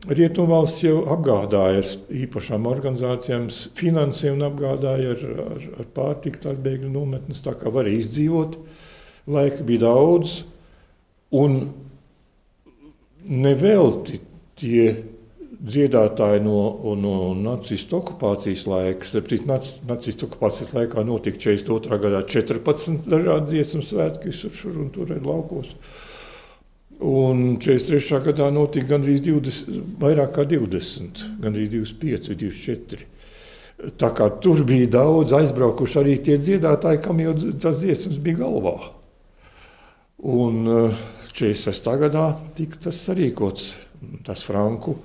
Rietumvalsts 0.10 0.82
jau 0.82 1.04
apgādājas 1.14 1.96
īpašām 2.10 2.66
organizācijām, 2.66 3.50
finansēja 3.78 4.34
un 4.34 4.46
apgādāja 4.48 5.12
ar, 5.14 5.26
ar, 5.44 5.68
ar 5.84 5.90
pārtiku 5.94 6.42
tās 6.46 6.58
bēgļu 6.66 6.90
nometnes, 6.94 7.44
tā 7.46 7.54
kā 7.60 7.70
varēja 7.74 8.06
izdzīvot. 8.06 8.58
Laika 9.30 9.66
bija 9.68 9.84
daudz, 9.86 10.40
un 11.38 11.60
nevelti 13.30 14.18
tie 14.58 14.90
dziedātāji 15.60 16.42
no, 16.46 16.60
no 16.98 17.16
nacistu 17.36 18.00
okupācijas 18.00 18.66
laika. 18.70 19.08
Starpēc 19.08 19.48
nacistu 19.90 20.30
okupācijas 20.30 20.74
laikā 20.78 21.04
notika 21.08 21.42
42. 21.50 22.00
gadā 22.06 22.22
14 22.24 23.10
dažādi 23.12 23.58
dziesmu 23.58 23.84
svētki 23.86 24.32
visur 24.32 24.56
šur 24.56 24.80
un 24.86 24.94
tur 24.96 25.12
laukos. 25.20 25.74
Un 27.00 27.56
43. 27.64 28.20
gadā 28.26 28.50
notika 28.52 28.90
gandrīz 28.92 29.22
20, 29.24 29.70
vairāk 30.02 30.34
kā 30.36 30.44
20, 30.52 31.22
gandrīz 31.40 31.70
25, 31.72 32.34
24. 32.36 33.06
Tā 33.96 34.10
kā 34.12 34.28
tur 34.44 34.66
bija 34.68 34.90
daudz 34.98 35.32
aizbraukuši 35.38 36.00
arī 36.02 36.18
tie 36.20 36.36
dziedātāji, 36.42 37.00
kam 37.06 37.22
jau 37.24 37.32
tas 37.56 37.80
dziesmas 37.80 38.20
bija 38.20 38.42
galvā. 38.42 38.76
Un 40.28 40.66
46. 41.32 41.88
Eh, 41.88 42.02
gadā 42.04 42.26
tika 42.58 42.82
tas 42.90 43.00
sarīkots, 43.08 43.70
tas 44.28 44.44
Franku 44.44 44.98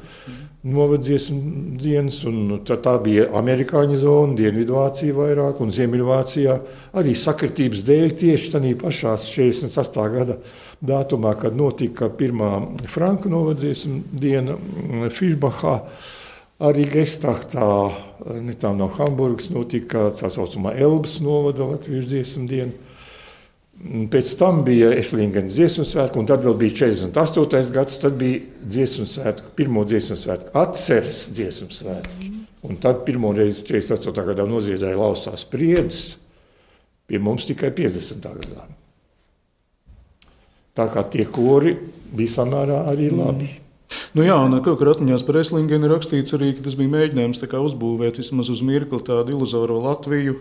novadziesmu 0.65 1.77
dienas, 1.77 2.23
un 2.25 2.61
tā 2.65 2.95
bija 3.05 3.27
amerikāņu 3.37 3.99
zona, 4.01 4.37
Dienvidvācija 4.39 5.13
vairāk, 5.17 5.61
un 5.61 5.73
Ziemeļvācijā 5.75 6.55
arī 6.97 7.13
sakritības 7.19 7.85
dēļ 7.85 8.15
tieši 8.23 8.55
tādā 8.55 8.73
pašā 8.81 9.15
48. 9.21 10.07
gada 10.15 10.39
datumā, 10.81 11.35
kad 11.41 11.57
notika 11.57 12.09
pirmā 12.09 12.53
Franku 12.89 13.33
novadziesmu 13.33 14.17
diena 14.17 14.57
Fišbahā, 15.13 15.77
arī 16.65 16.89
Gestachtā, 16.89 17.69
netālu 18.41 18.81
no 18.81 18.89
Hamburgas, 18.97 19.51
notika 19.53 20.09
tā 20.17 20.33
saucamā 20.33 20.73
Elbas 20.81 21.19
novada 21.21 21.69
latviešu 21.75 22.09
dziesmu 22.09 22.49
diena. 22.49 22.94
Pēc 23.83 24.31
tam 24.41 24.63
bija 24.65 24.93
Eslīngas 24.97 25.51
dziesmu 25.53 25.85
svētki, 25.85 26.21
un 26.21 26.29
tad 26.29 26.45
vēl 26.47 26.55
bija 26.57 26.77
48. 26.87 27.73
gads. 27.75 27.99
Tad 28.01 28.15
bija 28.21 28.41
dziesmu 28.63 29.05
svētki, 29.11 29.51
pirmo 29.59 29.83
dziesmu 29.89 30.17
svētku, 30.21 30.55
atceres 30.57 31.27
dziesmu 31.35 31.69
svētki. 31.75 32.31
Un 32.65 32.79
tad 32.81 33.03
pirmo 33.05 33.35
reizi 33.37 33.67
48. 33.69 34.25
gadā 34.31 34.47
noziedēja 34.49 34.97
laustās 34.97 35.45
priedes, 35.51 36.15
pie 37.11 37.21
mums 37.21 37.45
tikai 37.51 37.75
50. 37.77 38.31
gadā. 38.41 38.65
Tā 40.75 40.89
kā 40.91 41.05
tie 41.13 41.27
kori 41.31 41.75
bija 42.15 42.39
samērā 42.41 42.87
arī 42.91 43.11
labi. 43.13 43.51
Mm. 43.51 43.61
Nu 44.15 44.25
jā, 44.25 44.35
un 44.39 44.57
kaut 44.63 44.79
kur 44.81 44.91
atmiņās 44.95 45.23
par 45.27 45.39
Eslingenu 45.43 45.91
rakstīts 45.91 46.35
arī, 46.37 46.53
ka 46.57 46.65
tas 46.67 46.77
bija 46.79 46.93
mēģinājums 46.93 47.43
uzbūvēt 47.45 48.19
vismaz 48.23 48.51
uz 48.51 48.63
mirkli 48.63 49.03
tādu 49.05 49.37
iluzoro 49.37 49.81
Latviju, 49.85 50.39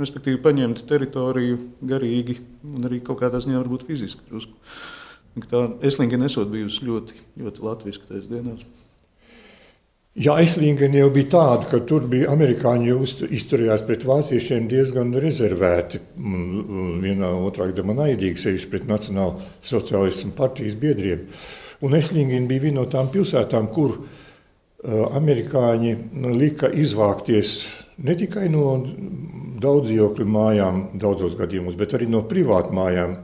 respektīvi 0.00 0.40
paņemt 0.42 0.84
teritoriju 0.88 1.60
garīgi 1.92 2.38
un 2.66 2.88
arī 2.88 3.02
kaut 3.04 3.20
kādā 3.22 3.40
ziņā 3.42 3.60
varbūt 3.60 3.86
fiziski. 3.88 4.26
Drusku. 4.28 4.56
Tā 5.50 5.66
Eslingena 5.86 6.26
esot 6.26 6.50
bijusi 6.50 6.86
ļoti, 6.88 7.18
ļoti 7.40 7.62
latviska 7.64 8.08
tajās 8.10 8.30
dienās. 8.30 8.64
Jā, 10.18 10.34
Eslingena 10.42 11.04
jau 11.04 11.10
bija 11.14 11.28
tāda, 11.36 11.68
ka 11.70 11.78
tur 11.86 12.08
bija 12.10 12.32
amerikāņi 12.32 12.96
izturējās 13.30 13.84
pret 13.86 14.02
vāciešiem 14.08 14.66
diezgan 14.68 15.12
rezervēti. 15.22 16.00
Vienā 16.18 17.30
otrā 17.46 17.68
gadījumā 17.70 17.94
naidīgi 18.00 18.42
sevišķi 18.42 18.72
pret 18.72 18.88
Nacionālo 18.90 19.38
sociālismu 19.62 20.34
partijas 20.34 20.74
biedriem. 20.82 21.22
Un 21.86 21.94
Eslingena 21.94 22.50
bija 22.50 22.66
viena 22.66 22.82
no 22.82 22.88
tām 22.90 23.06
pilsētām, 23.14 23.70
kur 23.70 24.00
uh, 24.00 24.02
amerikāņi 25.14 25.94
lika 26.34 26.72
izvākties 26.74 27.54
ne 28.06 28.16
tikai 28.18 28.48
no 28.52 28.64
daudz 29.60 29.90
dzīvokļu 29.90 30.26
mājām, 30.26 30.82
daudzos 31.00 31.36
gadījumos, 31.38 31.76
bet 31.78 31.94
arī 31.96 32.08
no 32.10 32.22
privātu 32.28 32.74
mājām 32.76 33.16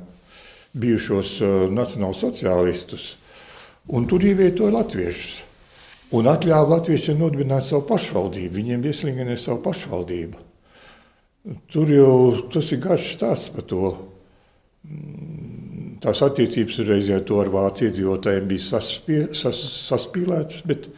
bijušos 0.76 1.36
uh, 1.40 1.54
nacionālsociālistus. 1.72 3.14
Un 3.96 4.08
tur 4.10 4.24
ievietoja 4.26 4.74
latviešus. 4.74 5.36
Un 6.16 6.28
atļāva 6.30 6.76
latviešiem 6.76 7.18
nodibināt 7.18 7.66
savu 7.66 7.86
pašvaldību. 7.88 8.54
Viņiem 8.54 8.82
vieslīgenē 8.84 9.34
savu 9.40 9.62
pašvaldību. 9.64 10.42
Tur 11.70 11.90
jau 11.90 12.12
tas 12.50 12.70
ir 12.74 12.82
garš 12.82 13.12
stāsts 13.16 13.52
par 13.54 13.66
to. 13.70 13.90
Mm, 14.86 15.96
tās 16.02 16.22
attiecības 16.26 16.80
reizē 16.86 17.20
ar 17.20 17.50
vācu 17.54 17.86
iedzīvotājiem 17.86 18.48
bija 18.50 18.64
saspie, 18.64 19.20
sas, 19.34 19.60
saspīlētas, 19.88 20.62
bet 20.66 20.88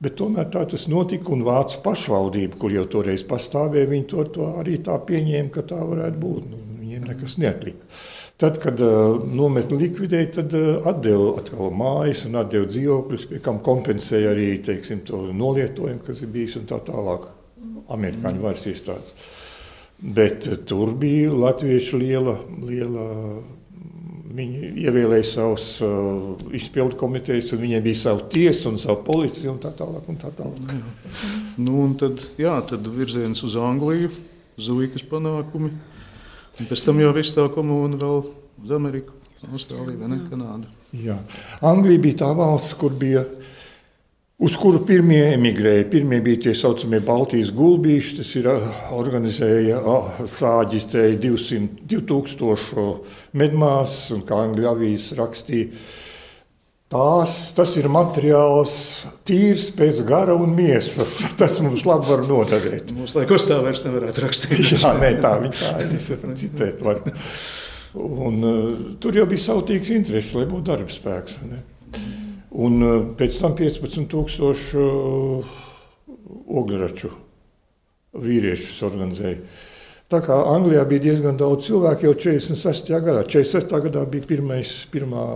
Bet 0.00 0.16
tomēr 0.16 0.46
tā 0.48 0.62
tas 0.64 0.86
notika, 0.88 1.28
un 1.34 1.42
Vācu 1.44 1.82
pašvaldība, 1.84 2.56
kur 2.60 2.72
jau 2.72 2.86
toreiz 2.88 3.20
pastāvēja, 3.28 3.90
viņi 3.90 4.06
to, 4.08 4.24
to 4.32 4.46
arī 4.62 4.78
tā 4.80 4.96
pieņēma, 4.96 5.52
ka 5.52 5.64
tā 5.68 5.76
varētu 5.76 6.22
būt. 6.22 6.46
Nu, 6.48 6.60
viņiem 6.80 7.04
nekas 7.10 7.36
neatlika. 7.42 7.90
Tad, 8.40 8.56
kad 8.62 8.80
uh, 8.80 9.18
nometni 9.28 9.76
likvidēja, 9.82 10.30
tad 10.38 10.56
uh, 10.56 10.88
atdeva 10.88 11.34
atkal 11.42 11.68
mājas 11.76 12.24
un 12.24 12.40
atdeva 12.40 12.70
dzīvokļus, 12.70 13.28
pie 13.28 13.42
kam 13.44 13.60
kompensēja 13.66 14.32
arī 14.32 14.48
teiksim, 14.64 15.04
to 15.04 15.26
nolietojumu, 15.36 16.00
kas 16.06 16.24
ir 16.24 16.32
bijis 16.32 16.56
un 16.56 16.64
tā 16.70 16.80
tālāk. 16.86 17.28
Amerikāņu 17.92 18.40
varas 18.40 18.64
iestādes. 18.72 19.28
Bet 20.00 20.48
uh, 20.48 20.56
tur 20.64 20.96
bija 20.96 21.36
latviešu 21.36 22.00
liela, 22.00 22.38
liela 22.64 23.10
Viņi 24.30 24.68
ievēlēja 24.84 25.26
savus 25.26 25.64
uh, 25.82 26.36
izpildu 26.54 26.94
komitejas, 27.00 27.48
un 27.54 27.62
viņiem 27.64 27.82
bija 27.82 27.98
sava 27.98 28.26
tiesa 28.30 28.68
un 28.70 28.76
sava 28.78 29.00
policija 29.02 29.50
un 29.50 29.58
tā 29.62 29.72
tālāk. 29.74 30.06
Un 30.12 30.18
tā 30.22 30.30
tālāk. 30.38 30.70
Jā. 30.70 31.30
Nu, 31.58 31.80
un 31.82 31.96
tad, 31.98 32.22
jā, 32.38 32.52
tad 32.68 32.86
virziens 32.94 33.42
uz 33.46 33.56
Angliju, 33.58 34.12
Zuikas 34.60 35.02
panākumi. 35.10 35.72
Un 36.60 36.68
pēc 36.68 36.84
tam 36.86 37.00
jau 37.02 37.10
viss 37.16 37.34
tā 37.34 37.48
komūna 37.50 37.98
vēl 37.98 38.22
uz 38.62 38.74
Ameriku, 38.76 39.16
Austrāliju 39.50 39.98
vai 40.02 40.12
ne, 40.12 40.20
Kanādu. 40.30 40.70
Jā. 41.00 41.16
Anglija 41.66 42.02
bija 42.04 42.20
tā 42.22 42.30
valsts, 42.36 42.76
kur 42.78 42.94
bija 42.94 43.24
uz 44.40 44.56
kuru 44.60 44.82
pirmie 44.88 45.22
emigrēja. 45.34 45.88
Pirmie 45.92 46.20
bija 46.24 46.46
tie 46.46 46.54
saucamie 46.56 47.02
Baltijas 47.04 47.52
gulbīši, 47.56 48.18
tas 48.20 48.34
ir 48.40 48.50
organizēja, 48.96 49.80
sāģistēja 50.34 51.18
200, 51.22 51.88
2000 51.94 52.86
medmās, 53.40 53.98
un 54.14 54.24
kā 54.26 54.44
angļu 54.46 54.70
avīzes 54.74 55.18
rakstīja, 55.20 55.82
Tās, 56.90 57.32
tas 57.54 57.70
ir 57.78 57.86
materiāls, 57.86 58.72
tīrs 59.22 59.68
pēc 59.78 60.00
gara 60.08 60.34
un 60.34 60.56
miesas. 60.56 61.12
Tas 61.38 61.60
mums 61.62 61.84
labi 61.86 62.08
var 62.08 62.24
noderēt. 62.26 62.90
Mums 62.96 63.14
laikos 63.14 63.44
tā 63.46 63.60
vairs 63.62 63.84
nevarētu 63.84 64.24
rakstīt. 64.24 64.72
Jā, 64.74 64.96
nē, 64.98 65.12
tā 65.22 65.36
viņa 65.38 65.52
tā. 65.54 66.32
Citēt 66.42 66.82
var. 66.82 66.98
Un, 67.94 68.42
uh, 68.42 68.74
tur 68.98 69.14
jau 69.20 69.28
bija 69.30 69.44
sautīgs 69.44 69.92
interesi, 69.94 70.34
lai 70.34 70.48
būtu 70.50 70.66
darba 70.66 70.90
spēks. 70.90 71.38
Ne? 71.46 71.62
Un 72.50 72.82
eh, 72.82 73.02
pēc 73.18 73.40
tam 73.40 73.56
15,000 73.58 74.78
eh, 74.82 75.50
ogļraču 76.60 77.10
vīriešus 78.20 78.80
organizēja. 78.88 79.42
Tā 80.10 80.18
kā 80.24 80.34
Anglijā 80.50 80.82
bija 80.90 81.04
diezgan 81.04 81.36
daudz 81.38 81.68
cilvēku 81.68 82.08
jau 82.08 82.16
46. 82.18 82.90
gadā. 83.04 83.22
46. 83.22 83.76
gadā 83.84 84.02
bija 84.10 84.26
pirmais, 84.26 84.72
pirmā 84.90 85.26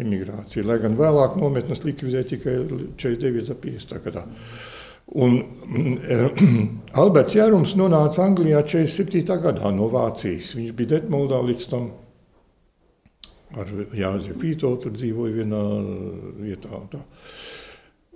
emigrācija, 0.00 0.64
lai 0.64 0.78
gan 0.80 0.96
vēlāk 0.96 1.36
nometnes 1.36 1.84
likvidēja 1.84 2.30
tikai 2.30 2.54
49. 2.96 3.58
50. 3.60 4.00
gadā. 4.06 4.24
Un, 5.20 5.36
eh, 6.08 6.28
Alberts 7.02 7.36
Jārums 7.36 7.76
nonāca 7.76 8.24
Anglijā 8.24 8.62
47. 8.64 9.28
gadā 9.44 9.74
no 9.76 9.90
Vācijas. 9.92 10.54
Viņš 10.56 10.72
bija 10.78 10.94
Detmoldā 10.96 11.42
līdz 11.44 11.68
tam 11.68 11.90
ar 13.58 13.70
Jāzi 13.96 14.34
Pīto, 14.38 14.74
tur 14.82 14.94
dzīvoja 14.94 15.40
vienā 15.40 15.62
vietā. 16.38 16.82
Tā. 16.92 17.00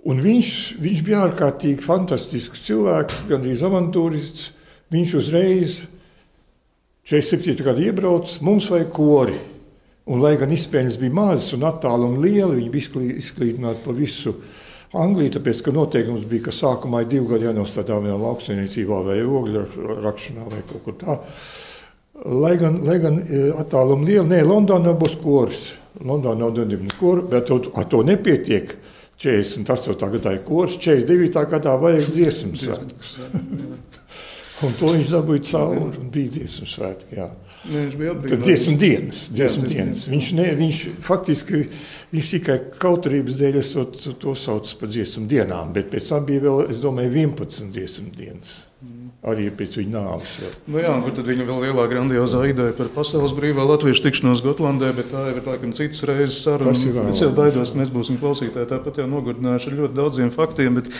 un 0.05 0.21
viņš, 0.23 0.51
viņš 0.79 1.01
bija 1.07 1.25
ārkārtīgi 1.27 1.83
fantastisks 1.83 2.63
cilvēks, 2.67 3.25
gandrīz 3.31 3.65
avantūrists. 3.65 4.51
Viņš 4.93 5.15
uzreiz 5.17 5.79
47. 7.09 7.65
gada 7.65 7.81
iebrauc, 7.81 8.37
mums 8.45 8.69
vajag 8.71 8.93
kori. 8.93 9.35
Un, 10.05 10.21
lai 10.21 10.35
gan 10.37 10.53
izpējas 10.53 10.99
bija 11.01 11.15
mazas 11.17 11.49
un 11.57 11.65
attālumi 11.65 12.21
lieli, 12.21 12.59
viņi 12.59 12.71
bija 12.73 13.17
izklīdināti 13.17 13.81
pa 13.81 13.95
visu 13.97 14.35
Angliju, 14.95 15.33
tāpēc, 15.35 15.59
ka 15.65 15.73
noteikums 15.75 16.27
bija, 16.29 16.45
ka 16.45 16.53
sākumā 16.55 17.01
ir 17.03 17.09
divi 17.11 17.27
gadi 17.33 17.49
jānostrādā 17.49 17.97
vienā 17.99 18.15
lauksaimniecībā 18.21 18.99
vai 19.03 19.17
ogļu 19.25 19.63
rakšanā 20.05 20.45
vai 20.53 20.61
kaut 20.69 20.85
kur 20.85 20.95
tādā. 21.01 21.17
Lai 22.23 22.55
gan, 22.57 22.77
lai 22.87 22.99
gan 23.03 23.17
e, 23.19 23.41
attālumi 23.59 24.07
lieli, 24.07 24.29
nē, 24.31 24.43
Londonā 24.47 24.93
būs 24.95 25.17
kurs. 25.19 25.65
Londonā 25.99 26.45
nav 26.45 26.53
darbības 26.55 26.95
kurs, 26.99 27.25
bet 27.31 27.49
to, 27.49 27.59
ar 27.75 27.89
to 27.91 28.03
nepietiek. 28.07 28.75
48. 29.19 29.95
gadā 30.17 30.33
ir 30.35 30.41
kurs, 30.43 30.75
49. 30.83 31.43
gadā 31.51 31.75
vajag 31.79 32.09
dziesmu 32.15 32.57
svētkus. 32.59 33.13
un 34.65 34.75
to 34.79 34.91
viņš 34.91 35.11
dabūja 35.11 35.43
cauri 35.51 35.99
un 35.99 36.09
bija 36.11 36.33
dziesmu 36.37 36.67
svētki. 36.67 37.17
Jā. 37.19 37.29
Ne, 37.65 37.79
viņš 37.79 37.95
bija 37.99 38.13
apbrīnojis. 38.13 38.43
Dziesmu 38.45 38.75
dienas. 38.81 39.21
Dziesmu 39.33 39.63
jā, 39.63 39.69
dienas. 39.71 40.03
Viņš, 40.11 40.29
ne, 40.37 40.45
viņš 40.59 40.81
faktiski 41.03 41.61
viņš 42.13 42.31
tikai 42.35 42.57
kautrības 42.77 43.39
dēļ 43.39 43.59
esot, 43.61 43.97
to 44.21 44.35
sauc 44.39 44.71
par 44.79 44.91
dziesmu 44.91 45.25
dienām, 45.31 45.73
bet 45.75 45.89
pēc 45.93 46.11
tam 46.11 46.27
bija 46.27 46.45
vēl, 46.45 46.65
es 46.71 46.81
domāju, 46.83 47.11
11 47.15 47.71
dziesmu 47.75 48.13
dienas. 48.15 48.57
Arī 49.25 49.47
pēc 49.57 49.79
viņa 49.79 49.89
nāves. 49.89 50.33
Nu 50.69 50.77
jā, 50.77 50.91
tad 51.17 51.25
viņa 51.25 51.47
vēl 51.47 51.63
lielā 51.63 51.85
grandiozā 51.89 52.43
ideja 52.45 52.75
par 52.77 52.91
pasaules 52.93 53.33
brīvā 53.33 53.63
latviešu 53.65 54.03
tikšanos 54.05 54.43
Gotlandē, 54.45 54.91
bet 54.93 55.09
tā 55.09 55.23
jau 55.31 55.39
ir 55.39 55.47
laikam 55.49 55.71
citas 55.73 56.03
reizes 56.05 56.43
saruna. 56.45 56.75
Es 57.09 57.23
jau 57.23 57.31
baidos, 57.33 57.71
ka 57.73 57.81
mēs 57.81 57.93
būsim 57.95 58.19
klausītāji 58.21 58.69
tāpat 58.69 59.01
jau 59.01 59.07
nogurdinājuši 59.09 59.71
ar 59.71 59.79
ļoti 59.79 59.97
daudziem 59.97 60.29
faktiem, 60.35 60.77
bet 60.77 60.93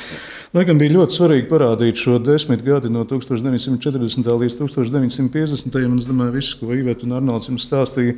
Laikam 0.55 0.77
bija 0.79 0.93
ļoti 0.93 1.17
svarīgi 1.17 1.49
parādīt 1.49 1.99
šo 1.99 2.13
desmit 2.23 2.61
gadi 2.63 2.87
no 2.87 3.01
1940. 3.03 4.29
līdz 4.39 4.53
1950. 4.61 5.75
un 5.89 5.97
es 5.99 6.05
domāju, 6.07 6.31
viss, 6.37 6.53
ko 6.55 6.69
Iveta 6.71 7.03
un 7.03 7.17
Arnolds 7.17 7.49
jums 7.49 7.65
stāstīja, 7.67 8.13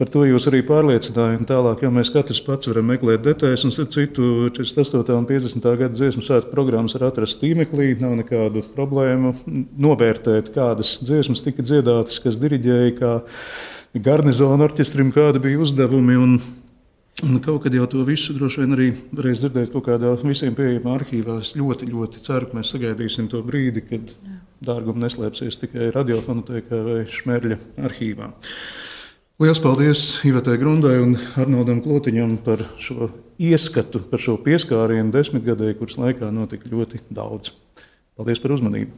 par 0.00 0.10
to 0.10 0.24
jūs 0.26 0.48
arī 0.50 0.62
pārliecinājāt. 0.66 1.44
Tālāk 1.48 1.84
jau 1.84 1.90
mēs 1.94 2.10
katrs 2.14 2.42
pats 2.44 2.70
varam 2.70 2.88
meklēt 2.90 3.22
detaļas, 3.26 3.66
un 3.68 3.74
citu 3.74 4.28
48. 4.56 5.14
un 5.14 5.28
50. 5.28 5.70
gada 5.80 5.94
dziesmu 5.94 6.24
svētku 6.24 6.52
programmas 6.54 6.96
var 6.98 7.08
atrast 7.10 7.40
tīmeklī, 7.42 7.92
nav 8.02 8.16
nekādu 8.18 8.64
problēmu 8.74 9.34
novērtēt, 9.86 10.50
kādas 10.54 10.96
dziesmas 11.04 11.44
tika 11.46 11.64
dziedātas, 11.66 12.18
kas 12.24 12.40
diriģēja, 12.42 12.98
kā 12.98 13.14
garnizona 14.04 14.66
orķestrim, 14.66 15.14
kādi 15.14 15.42
bija 15.44 15.62
uzdevumi. 15.64 16.20
Un, 16.26 16.38
Un 17.22 17.36
kaut 17.38 17.62
kad 17.62 17.70
jau 17.70 17.84
to 17.86 18.00
visu 18.02 18.34
droši 18.34 18.64
vien 18.64 18.74
arī 18.74 18.88
varēs 19.14 19.38
dzirdēt 19.44 19.70
kaut 19.70 19.84
kādā 19.86 20.10
visiem 20.18 20.56
pieejamā 20.58 20.96
arhīvā. 20.98 21.36
Es 21.44 21.52
ļoti, 21.54 21.86
ļoti 21.92 22.22
ceru, 22.24 22.48
ka 22.50 22.58
mēs 22.58 22.72
sagaidīsim 22.74 23.28
to 23.30 23.38
brīdi, 23.46 23.84
kad 23.86 24.10
dārgums 24.66 24.98
neslēpsies 25.04 25.60
tikai 25.60 25.92
radiofonotēkā 25.94 26.80
vai 26.88 26.96
šmerļa 27.06 27.60
arhīvā. 27.86 28.32
Lielas 29.34 29.58
paldies 29.58 30.20
Ivetai 30.22 30.54
Grundai 30.62 31.00
un 31.02 31.16
Arnoldam 31.42 31.80
Klotiņam 31.82 32.36
par 32.46 32.60
šo 32.78 33.08
ieskatu, 33.42 33.98
par 34.06 34.22
šo 34.22 34.36
pieskārienu 34.38 35.10
desmitgadē, 35.10 35.72
kuras 35.74 35.96
laikā 35.98 36.28
notika 36.30 36.70
ļoti 36.70 37.00
daudz. 37.10 37.50
Paldies 38.14 38.38
par 38.38 38.54
uzmanību! 38.54 38.94